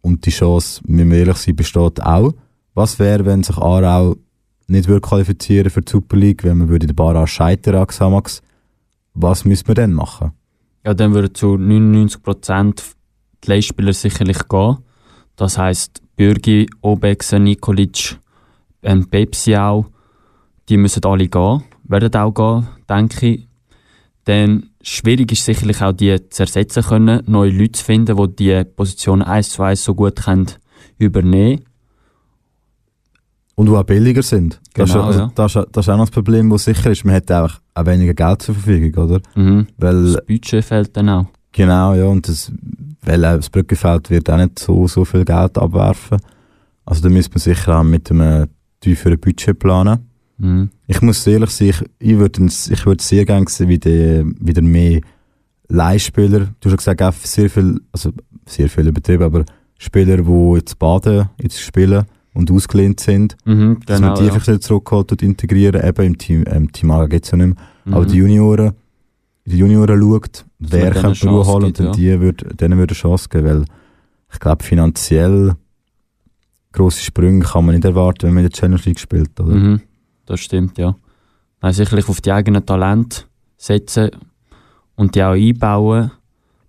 und 0.00 0.24
die 0.24 0.30
Chance, 0.30 0.80
müssen 0.86 1.10
wir 1.10 1.18
ehrlich 1.18 1.36
sein, 1.36 1.54
besteht 1.54 2.02
auch, 2.02 2.32
was 2.74 2.98
wäre, 2.98 3.26
wenn 3.26 3.42
sich 3.42 3.58
Aarau 3.58 4.16
nicht 4.68 4.88
würde 4.88 5.02
qualifizieren 5.02 5.70
für 5.70 5.82
die 5.82 5.90
Super 5.90 6.16
League, 6.16 6.44
wenn 6.44 6.58
man 6.58 6.68
würde 6.68 6.86
den 6.86 6.96
Bar 6.96 7.26
scheitern 7.26 7.74
an 7.74 7.86
Xamax, 7.86 8.40
was 9.12 9.44
müssen 9.44 9.68
wir 9.68 9.74
dann 9.74 9.92
machen? 9.92 10.32
Ja, 10.84 10.94
dann 10.94 11.12
würden 11.12 11.34
zu 11.34 11.56
99% 11.56 12.82
die 13.44 13.48
Leihspieler 13.48 13.92
sicherlich 13.92 14.48
gehen. 14.48 14.78
Das 15.36 15.58
heisst, 15.58 16.00
Bürgi, 16.16 16.70
Obexen, 16.80 17.44
Nikolic, 17.44 18.18
ähm, 18.82 19.08
Pepsi 19.10 19.56
auch, 19.56 19.86
die 20.68 20.76
müssen 20.76 21.04
alle 21.04 21.28
gehen, 21.28 21.64
werden 21.84 22.14
auch 22.14 22.32
gehen, 22.32 22.68
denke 22.88 23.26
ich. 23.26 23.48
Dann 24.24 24.69
schwierig 24.82 25.32
ist 25.32 25.44
sicherlich 25.44 25.82
auch, 25.82 25.92
die 25.92 26.16
zu 26.30 26.42
ersetzen 26.42 26.82
können, 26.82 27.22
neue 27.26 27.50
Leute 27.50 27.72
zu 27.72 27.84
finden, 27.84 28.16
die 28.16 28.36
die 28.36 28.64
Position 28.64 29.22
1 29.22 29.50
zu 29.50 29.62
1 29.62 29.84
so 29.84 29.94
gut 29.94 30.16
können 30.22 30.46
übernehmen 30.98 31.60
Und 33.54 33.66
die 33.66 33.72
auch 33.72 33.84
billiger 33.84 34.22
sind. 34.22 34.60
das, 34.74 34.88
ist, 34.90 34.94
Genau, 34.94 35.06
also, 35.06 35.18
ja. 35.20 35.32
das, 35.34 35.56
ist, 35.56 35.66
das 35.72 35.84
ist 35.86 35.88
auch 35.90 35.96
noch 35.96 36.04
das 36.04 36.10
Problem, 36.10 36.50
das 36.50 36.64
sicher 36.64 36.90
ist. 36.90 37.04
Man 37.04 37.14
hat 37.14 37.30
auch, 37.32 37.52
auch 37.74 37.86
weniger 37.86 38.14
Geld 38.14 38.42
zur 38.42 38.54
Verfügung, 38.54 39.04
oder? 39.04 39.20
Mhm. 39.34 39.66
Weil, 39.78 40.12
Das 40.12 40.26
Budget 40.26 40.64
fehlt 40.64 40.96
dann 40.96 41.08
auch. 41.08 41.26
genau, 41.52 41.94
ja, 41.94 42.04
und 42.06 42.28
das, 42.28 42.52
weil 43.02 43.24
auch 43.24 43.36
das 43.36 43.50
Brückenfeld 43.50 44.10
wird 44.10 44.30
auch 44.30 44.36
nicht 44.36 44.58
so, 44.58 44.86
so 44.86 45.04
viel 45.04 45.24
Geld 45.24 45.58
abwerfen. 45.58 46.18
Also 46.84 47.02
da 47.02 47.08
müsste 47.08 47.32
man 47.32 47.38
sicher 47.40 47.78
auch 47.78 47.84
mit 47.84 48.10
einem 48.10 48.48
tieferen 48.80 49.18
Budget 49.20 49.58
planen. 49.58 50.09
Mhm. 50.40 50.70
Ich 50.86 51.02
muss 51.02 51.26
ehrlich 51.26 51.50
sein, 51.50 51.68
ich, 51.68 51.82
ich 51.98 52.18
würde 52.18 52.44
ich 52.46 52.86
würd 52.86 53.00
sehr 53.00 53.24
gerne 53.24 53.46
sehen, 53.48 53.68
wie 53.68 53.80
wieder 54.46 54.62
mehr 54.62 55.00
Leihspieler, 55.68 56.40
du 56.40 56.46
hast 56.64 56.70
schon 56.70 56.76
gesagt, 56.78 57.02
auch 57.02 57.12
sehr 57.12 57.48
viel, 57.48 57.80
also 57.92 58.10
sehr 58.46 58.68
viel 58.68 58.88
übertrieben, 58.88 59.22
aber 59.22 59.44
Spieler, 59.78 60.16
die 60.18 60.54
jetzt 60.56 60.78
baden, 60.78 61.28
jetzt 61.40 61.60
spielen 61.60 62.04
und 62.34 62.50
ausgelehnt 62.50 63.00
sind, 63.00 63.36
Mhm, 63.44 63.78
dass 63.86 63.98
genau. 63.98 64.12
man 64.12 64.18
die 64.18 64.26
ja. 64.26 64.32
einfach 64.34 64.46
wieder 64.46 64.60
zurückholt 64.60 65.12
und 65.12 65.22
integrieren. 65.22 65.82
Eben 65.86 66.06
im 66.06 66.18
Team, 66.18 66.44
ähm, 66.46 66.72
Team 66.72 66.90
A 66.90 67.06
gibt 67.06 67.24
es 67.24 67.30
ja 67.30 67.38
nicht 67.38 67.54
mehr. 67.54 67.56
Mhm. 67.84 67.94
Aber 67.94 68.06
die 68.06 68.16
Junioren, 68.16 68.72
die 69.44 69.58
Junioren 69.58 70.00
schaut, 70.00 70.44
wer 70.58 70.84
man 70.84 70.92
denen 70.92 71.14
kann 71.16 71.28
Ruhe 71.28 71.46
holen 71.46 71.64
und 71.64 71.80
dann 71.80 71.92
die 71.92 72.20
würd, 72.20 72.60
denen 72.60 72.78
würde 72.78 72.92
eine 72.92 73.00
Chance 73.00 73.28
geben, 73.28 73.44
weil 73.46 73.64
ich 74.32 74.38
glaube, 74.40 74.64
finanziell 74.64 75.54
grosse 76.72 77.02
Sprünge 77.02 77.44
kann 77.44 77.64
man 77.64 77.74
nicht 77.74 77.84
erwarten, 77.84 78.24
wenn 78.28 78.34
man 78.34 78.44
in 78.44 78.50
der 78.50 78.56
Challenge 78.58 78.80
League 78.84 79.00
spielt. 79.00 79.38
Oder? 79.40 79.54
Mhm, 79.54 79.80
das 80.26 80.40
stimmt, 80.40 80.78
ja. 80.78 80.96
Nein, 81.60 81.72
sicherlich 81.72 82.08
auf 82.08 82.20
die 82.20 82.32
eigenen 82.32 82.64
Talente 82.64 83.24
setzen 83.56 84.10
und 84.96 85.14
die 85.14 85.22
auch 85.22 85.32
einbauen. 85.32 86.10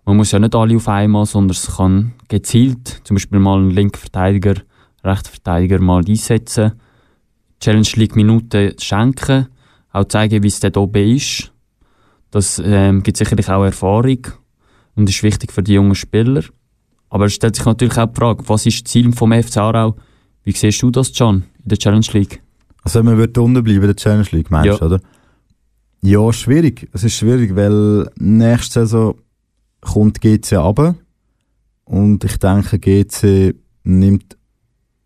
Man 0.05 0.17
muss 0.17 0.31
ja 0.31 0.39
nicht 0.39 0.55
alle 0.55 0.75
auf 0.75 0.87
einmal, 0.87 1.25
sondern 1.25 1.51
es 1.51 1.77
kann 1.77 2.13
gezielt, 2.27 3.01
zum 3.03 3.15
Beispiel 3.15 3.39
mal 3.39 3.59
einen 3.59 3.71
linken 3.71 3.97
Verteidiger, 3.97 4.55
rechten 5.03 5.29
Verteidiger 5.29 5.79
mal 5.79 6.03
einsetzen, 6.05 6.73
Challenge 7.59 7.87
League 7.95 8.15
Minuten 8.15 8.73
schenken, 8.79 9.47
auch 9.91 10.05
zeigen, 10.05 10.43
wie 10.43 10.47
es 10.47 10.59
dort 10.59 10.77
oben 10.77 11.15
ist. 11.15 11.51
Das 12.31 12.61
ähm, 12.63 13.03
gibt 13.03 13.17
sicherlich 13.17 13.49
auch 13.49 13.63
Erfahrung 13.63 14.27
und 14.95 15.09
ist 15.09 15.23
wichtig 15.23 15.51
für 15.51 15.61
die 15.61 15.73
jungen 15.73 15.95
Spieler. 15.95 16.43
Aber 17.09 17.25
es 17.25 17.33
stellt 17.33 17.55
sich 17.55 17.65
natürlich 17.65 17.97
auch 17.97 18.07
die 18.07 18.15
Frage, 18.15 18.47
was 18.47 18.65
ist 18.65 18.85
das 18.85 18.91
Ziel 18.91 19.11
vom 19.11 19.31
FC 19.33 19.57
Aarau? 19.57 19.95
Wie 20.43 20.53
siehst 20.53 20.81
du 20.81 20.89
das, 20.89 21.11
John, 21.13 21.43
in 21.61 21.69
der 21.69 21.77
Challenge 21.77 22.07
League? 22.13 22.41
Also 22.81 22.99
wenn 22.99 23.05
man 23.05 23.17
wird 23.17 23.37
unten 23.37 23.63
bleiben 23.63 23.81
der 23.85 23.95
Challenge 23.95 24.27
League, 24.31 24.49
meinst 24.51 24.79
du, 24.79 24.85
Ja. 24.85 24.85
oder? 24.85 25.01
Ja, 26.01 26.33
schwierig. 26.33 26.89
Es 26.93 27.03
ist 27.03 27.13
schwierig, 27.13 27.55
weil 27.55 28.09
nächste 28.17 28.81
Saison 28.81 29.15
kommt 29.81 30.19
GC 30.21 30.55
runter 30.57 30.95
und 31.85 32.23
ich 32.23 32.37
denke, 32.37 32.79
GC 32.79 33.55
nimmt 33.83 34.37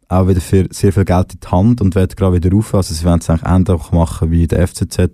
auch 0.07 0.27
wieder 0.27 0.39
für 0.41 0.67
sehr 0.71 0.93
viel 0.93 1.03
Geld 1.05 1.33
in 1.33 1.39
die 1.41 1.47
Hand 1.47 1.81
und 1.81 1.95
wird 1.95 2.15
gerade 2.15 2.35
wieder 2.35 2.51
rauf. 2.55 2.73
Also 2.75 2.93
sie 2.93 3.03
werden 3.03 3.19
es 3.21 3.29
eigentlich 3.29 3.49
ähnlich 3.49 3.91
machen 3.91 4.31
wie 4.31 4.47
der 4.47 4.67
FCZ 4.67 5.09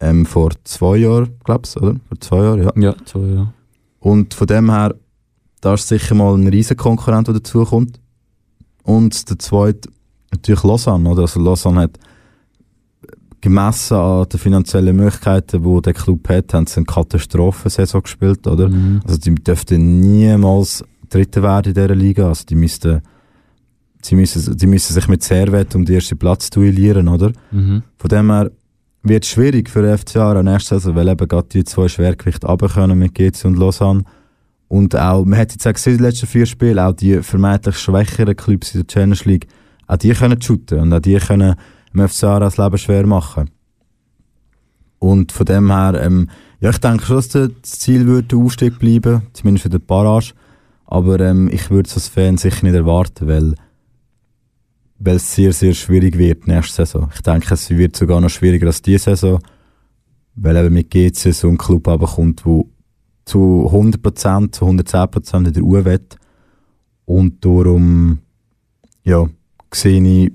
ähm, 0.00 0.26
vor 0.26 0.50
zwei 0.64 0.98
Jahren, 0.98 1.30
glaubst 1.44 1.76
oder? 1.76 1.96
Vor 2.08 2.20
zwei 2.20 2.36
Jahren, 2.44 2.62
ja. 2.62 2.72
Ja, 2.76 2.96
so, 3.04 3.24
ja. 3.24 3.52
Und 4.00 4.34
von 4.34 4.46
dem 4.46 4.70
her, 4.70 4.94
da 5.60 5.74
ist 5.74 5.88
sicher 5.88 6.14
mal 6.14 6.34
ein 6.36 6.46
riesen 6.48 6.76
Konkurrent, 6.76 7.26
der 7.28 7.34
dazukommt. 7.34 7.98
Und 8.82 9.30
der 9.30 9.38
zweite, 9.38 9.88
natürlich 10.34 10.62
Lausanne, 10.62 11.08
oder? 11.08 11.22
Also 11.22 11.40
Lausanne 11.40 11.82
hat 11.82 11.98
gemessen 13.40 13.96
an 13.96 14.26
den 14.28 14.40
finanziellen 14.40 14.96
Möglichkeiten, 14.96 15.62
die 15.62 15.82
der 15.82 15.92
Club 15.92 16.28
hat, 16.30 16.54
haben 16.54 16.66
sie 16.66 16.78
eine 16.78 16.86
Katastrophensaison 16.86 18.02
gespielt, 18.02 18.46
oder? 18.46 18.68
Mhm. 18.68 19.02
Also 19.04 19.18
die 19.18 19.34
dürften 19.34 20.00
niemals 20.00 20.82
Dritte 21.10 21.42
werden 21.42 21.68
in 21.68 21.74
dieser 21.74 21.94
Liga. 21.94 22.28
Also 22.28 22.44
die 22.46 22.54
müssten, 22.54 23.02
sie 24.02 24.14
müssen, 24.14 24.56
die 24.56 24.66
müssen 24.66 24.94
sich 24.94 25.08
mit 25.08 25.22
Servet 25.22 25.74
um 25.74 25.84
den 25.84 25.96
ersten 25.96 26.18
Platz 26.18 26.50
duellieren, 26.50 27.06
oder? 27.08 27.32
Mhm. 27.50 27.82
Von 27.98 28.08
dem 28.08 28.30
her 28.30 28.50
wird 29.02 29.24
es 29.24 29.30
schwierig 29.30 29.68
für 29.68 29.82
den 29.82 29.98
FC 29.98 30.16
Aarau 30.16 30.42
nächste 30.42 30.76
Saison, 30.76 30.94
weil 30.94 31.08
eben 31.08 31.28
gerade 31.28 31.48
die 31.48 31.64
zwei 31.64 31.88
Schwergewichte 31.88 32.46
runterkommen 32.46 32.98
mit 32.98 33.14
GC 33.14 33.44
und 33.44 33.58
Lausanne. 33.58 34.04
Und 34.68 34.96
auch, 34.96 35.24
man 35.24 35.38
hat 35.38 35.52
jetzt 35.52 35.66
auch 35.66 35.74
gesehen, 35.74 35.98
den 35.98 36.04
letzten 36.04 36.26
vier 36.26 36.46
Spielen, 36.46 36.78
auch 36.78 36.94
die 36.94 37.22
vermeintlich 37.22 37.76
schwächeren 37.76 38.34
Clubs 38.34 38.74
in 38.74 38.80
der 38.80 38.86
Challenge 38.86 39.18
League, 39.24 39.46
auch 39.86 39.96
die 39.96 40.12
können 40.12 40.40
shooten 40.40 40.80
und 40.80 40.92
auch 40.92 41.00
die 41.00 41.16
können 41.16 41.56
FC 41.94 42.24
Aarau 42.24 42.40
das 42.40 42.56
Leben 42.56 42.78
schwer 42.78 43.06
machen. 43.06 43.50
Und 44.98 45.32
von 45.32 45.46
dem 45.46 45.70
her, 45.70 46.00
ähm, 46.02 46.30
ja, 46.60 46.70
ich 46.70 46.78
denke 46.78 47.04
schon, 47.04 47.16
dass 47.16 47.28
das 47.28 47.50
Ziel 47.62 48.06
wird 48.06 48.32
der 48.32 48.38
Aufstieg 48.38 48.78
bleiben, 48.78 49.22
zumindest 49.34 49.64
für 49.64 49.68
den 49.68 49.84
Barrage. 49.84 50.32
Aber 50.86 51.20
ähm, 51.20 51.50
ich 51.52 51.70
würde 51.70 51.88
es 51.88 51.94
als 51.94 52.08
Fan 52.08 52.38
sicher 52.38 52.64
nicht 52.64 52.74
erwarten, 52.74 53.28
weil 53.28 53.54
weil 54.98 55.16
es 55.16 55.34
sehr, 55.34 55.52
sehr 55.52 55.74
schwierig 55.74 56.16
wird 56.16 56.46
nächste 56.46 56.86
Saison. 56.86 57.10
Ich 57.14 57.20
denke, 57.20 57.52
es 57.52 57.68
wird 57.68 57.96
sogar 57.96 58.20
noch 58.20 58.30
schwieriger 58.30 58.66
als 58.66 58.80
diese 58.80 59.10
Saison, 59.10 59.40
weil 60.34 60.56
eben 60.56 60.74
mit 60.74 60.90
GC 60.90 61.32
so 61.32 61.48
ein 61.48 61.58
Club 61.58 61.84
kommt, 61.84 62.46
wo 62.46 62.70
zu 63.24 63.68
100%, 63.70 64.52
zu 64.52 64.64
110% 64.64 65.46
in 65.46 65.52
der 65.52 65.62
Uhr 65.62 65.84
wett. 65.84 66.16
Und 67.04 67.44
darum, 67.44 68.20
ja, 69.02 69.28
sehe 69.74 70.02
ich, 70.02 70.32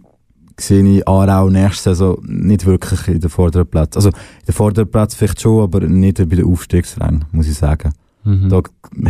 sehe 0.59 0.83
ich 0.83 1.07
Aarau 1.07 1.49
nächste 1.49 1.95
Saison 1.95 2.17
nicht 2.23 2.65
wirklich 2.65 3.07
in 3.07 3.19
den 3.19 3.29
vorderen 3.29 3.67
Plätzen. 3.67 3.97
Also, 3.97 4.09
in 4.09 4.15
den 4.47 4.53
vorderen 4.53 4.89
Plätzen 4.89 5.17
vielleicht 5.17 5.41
schon, 5.41 5.63
aber 5.63 5.81
nicht 5.81 6.17
bei 6.17 6.35
den 6.35 6.45
Aufstiegsrängen, 6.45 7.25
muss 7.31 7.47
ich 7.47 7.55
sagen. 7.55 7.93
Mhm. 8.23 8.49
Da 8.49 8.61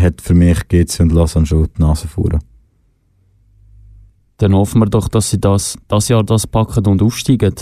hat 0.02 0.22
für 0.22 0.34
mich 0.34 0.68
GC 0.68 1.00
und 1.02 1.12
Lausanne 1.12 1.46
schon 1.46 1.68
die 1.76 1.82
Nase 1.82 2.08
vorne. 2.08 2.40
Dann 4.38 4.54
hoffen 4.54 4.80
wir 4.80 4.86
doch, 4.86 5.10
dass 5.10 5.30
sie 5.30 5.40
das, 5.40 5.78
das 5.88 6.08
Jahr 6.08 6.24
das 6.24 6.48
packen 6.48 6.86
und 6.88 7.02
aufsteigen. 7.02 7.56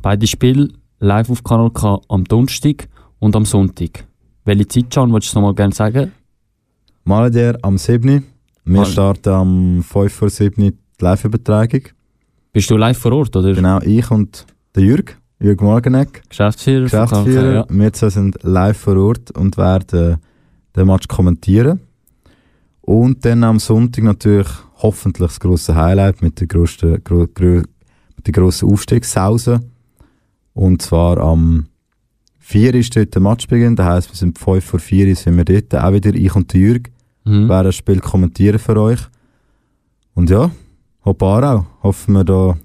Beide 0.00 0.26
Spiele 0.26 0.68
live 1.00 1.30
auf 1.30 1.44
Kanal 1.44 1.70
K 1.70 2.00
am 2.08 2.24
Donnerstag 2.24 2.88
und 3.18 3.36
am 3.36 3.44
Sonntag. 3.44 4.06
Welche 4.44 4.68
Zeit, 4.68 4.86
John, 4.90 5.12
würdest 5.12 5.34
du 5.34 5.40
noch 5.40 5.48
mal 5.48 5.54
gerne 5.54 5.74
sagen? 5.74 6.12
Mal 7.04 7.30
der 7.30 7.58
am 7.62 7.76
7. 7.76 8.24
Wir 8.64 8.84
starten 8.84 9.28
am 9.28 9.82
5 9.82 10.12
vor 10.12 10.30
7 10.30 10.78
die 11.00 11.04
Live-Übertragung. 11.04 11.82
Bist 12.52 12.70
du 12.70 12.76
live 12.76 12.98
vor 12.98 13.12
Ort, 13.12 13.34
oder? 13.36 13.52
Genau, 13.52 13.80
ich 13.82 14.10
und 14.10 14.46
der 14.74 14.82
Jürg, 14.82 15.16
Jürg 15.40 15.60
Morgeneck, 15.60 16.22
Geschäftsführer, 16.28 16.84
Geschäftsführer. 16.84 17.52
ja. 17.54 17.66
Wir 17.68 17.92
zwei 17.92 18.10
sind 18.10 18.38
live 18.42 18.76
vor 18.78 18.96
Ort 18.96 19.30
und 19.32 19.56
werden 19.56 20.16
den 20.74 20.86
Match 20.86 21.06
kommentieren. 21.08 21.80
Und 22.80 23.24
dann 23.24 23.44
am 23.44 23.58
Sonntag 23.58 24.02
natürlich 24.04 24.48
hoffentlich 24.76 25.28
das 25.28 25.40
grosse 25.40 25.74
Highlight 25.74 26.22
mit 26.22 26.40
der 26.40 26.46
grössten, 26.46 27.02
gro, 27.04 27.26
gro, 27.32 27.62
mit 28.16 28.26
der 28.26 28.32
grossen 28.32 28.70
Aufstiegshause. 28.72 29.60
Und 30.54 30.82
zwar 30.82 31.18
am 31.18 31.66
4 32.38 32.74
ist 32.74 32.96
dort 32.96 33.14
der 33.14 33.20
Matchbeginn, 33.20 33.76
das 33.76 33.86
heisst, 33.86 34.10
wir 34.10 34.16
sind 34.16 34.38
5 34.38 34.64
vor 34.64 34.80
4 34.80 35.14
sind 35.14 35.36
wir 35.36 35.44
dort, 35.44 35.74
auch 35.74 35.92
wieder 35.92 36.14
ich 36.14 36.34
und 36.34 36.52
der 36.52 36.60
Jürg 36.60 36.90
Mhm. 37.24 37.46
werden 37.48 37.66
das 37.66 37.76
Spiel 37.76 38.00
kommentieren 38.00 38.58
für 38.58 38.80
euch. 38.80 39.00
Und 40.14 40.30
ja, 40.30 40.50
hopp 41.08 41.22
Aarau. 41.22 41.66
Hoffen 41.82 42.14
wir 42.14 42.24
da, 42.24 42.56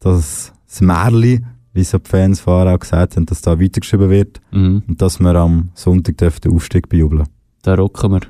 dass 0.00 0.52
das 0.66 0.80
Märli, 0.80 1.44
wie 1.72 1.84
so 1.84 1.98
die 1.98 2.08
Fans 2.08 2.40
von 2.40 2.54
Aarau 2.54 2.78
gesagt 2.78 3.16
haben, 3.16 3.26
dass 3.26 3.42
da 3.42 3.60
weitergeschrieben 3.60 4.10
wird 4.10 4.40
Mhm. 4.52 4.82
und 4.88 5.02
dass 5.02 5.20
wir 5.20 5.34
am 5.34 5.70
Sonntag 5.74 6.16
dürfen 6.18 6.40
den 6.42 6.52
Aufstieg 6.54 6.88
bejubeln. 6.88 7.26
Da 7.62 7.74
rocken 7.74 8.12
wir. 8.12 8.20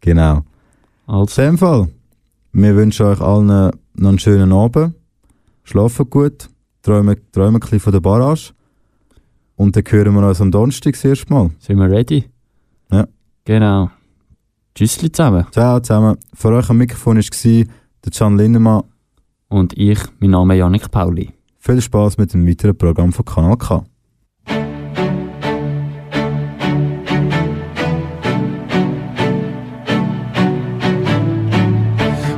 Genau. 0.00 0.42
Also, 1.06 1.40
In 1.42 1.48
dem 1.52 1.58
Fall, 1.58 1.88
wir 2.52 2.76
wünschen 2.76 3.06
euch 3.06 3.20
allen 3.20 3.46
noch 3.46 4.08
einen 4.08 4.18
schönen 4.18 4.52
Abend. 4.52 4.94
Schlafen 5.64 6.08
gut, 6.10 6.48
träumen, 6.82 7.16
träumen 7.32 7.56
ein 7.56 7.60
bisschen 7.60 7.80
von 7.80 7.92
der 7.92 8.00
Barrage. 8.00 8.52
Und 9.56 9.74
dann 9.74 9.84
hören 9.88 10.14
wir 10.14 10.28
uns 10.28 10.40
am 10.40 10.50
Donnerstag 10.50 10.92
das 10.92 11.04
erste 11.04 11.32
Mal. 11.32 11.50
sind 11.58 11.78
wir 11.78 11.90
ready? 11.90 12.24
Ja. 12.92 13.06
Genau. 13.44 13.90
Tschüssli 14.74 15.10
zusammen. 15.10 15.46
Ciao 15.50 15.80
zusammen. 15.80 16.18
Für 16.34 16.50
euch 16.50 16.68
am 16.68 16.76
Mikrofon 16.76 17.16
war 17.16 17.64
der 18.06 18.12
Can 18.12 18.38
Lindemann. 18.38 18.84
Und 19.48 19.76
ich, 19.76 19.98
mein 20.20 20.30
Name 20.30 20.54
ist 20.54 20.60
Janik 20.60 20.90
Pauli. 20.90 21.32
Viel 21.58 21.80
Spaß 21.80 22.18
mit 22.18 22.32
dem 22.32 22.46
weiteren 22.46 22.76
Programm 22.76 23.12
von 23.12 23.24
Kanal 23.24 23.56
K. 23.56 23.84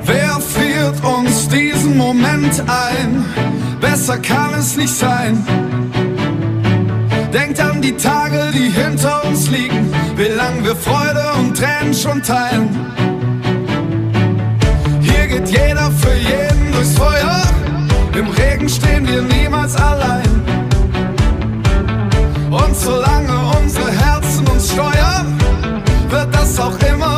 Wer 0.05 0.41
friert 0.41 1.05
uns 1.05 1.49
diesen 1.49 1.97
Moment 1.97 2.63
ein? 2.67 3.25
Besser 3.81 4.19
kann 4.19 4.55
es 4.59 4.77
nicht 4.77 4.95
sein. 4.95 5.45
Denkt 7.33 7.61
an 7.61 7.83
die 7.83 7.93
Tage, 7.93 8.51
die 8.55 8.71
hinter 8.71 9.27
uns 9.27 9.51
liegen, 9.51 9.93
wie 10.17 10.35
lang 10.35 10.65
wir 10.65 10.75
Freude 10.75 11.33
und 11.39 11.57
Tränen 11.57 11.93
schon 11.93 12.23
teilen. 12.23 12.98
Stehen 18.69 19.07
wir 19.09 19.23
niemals 19.23 19.75
allein. 19.77 20.29
Und 22.51 22.77
solange 22.77 23.33
unsere 23.59 23.91
Herzen 23.91 24.47
uns 24.47 24.73
steuern, 24.73 25.39
wird 26.11 26.35
das 26.35 26.61
auch 26.61 26.79
immer 26.81 27.18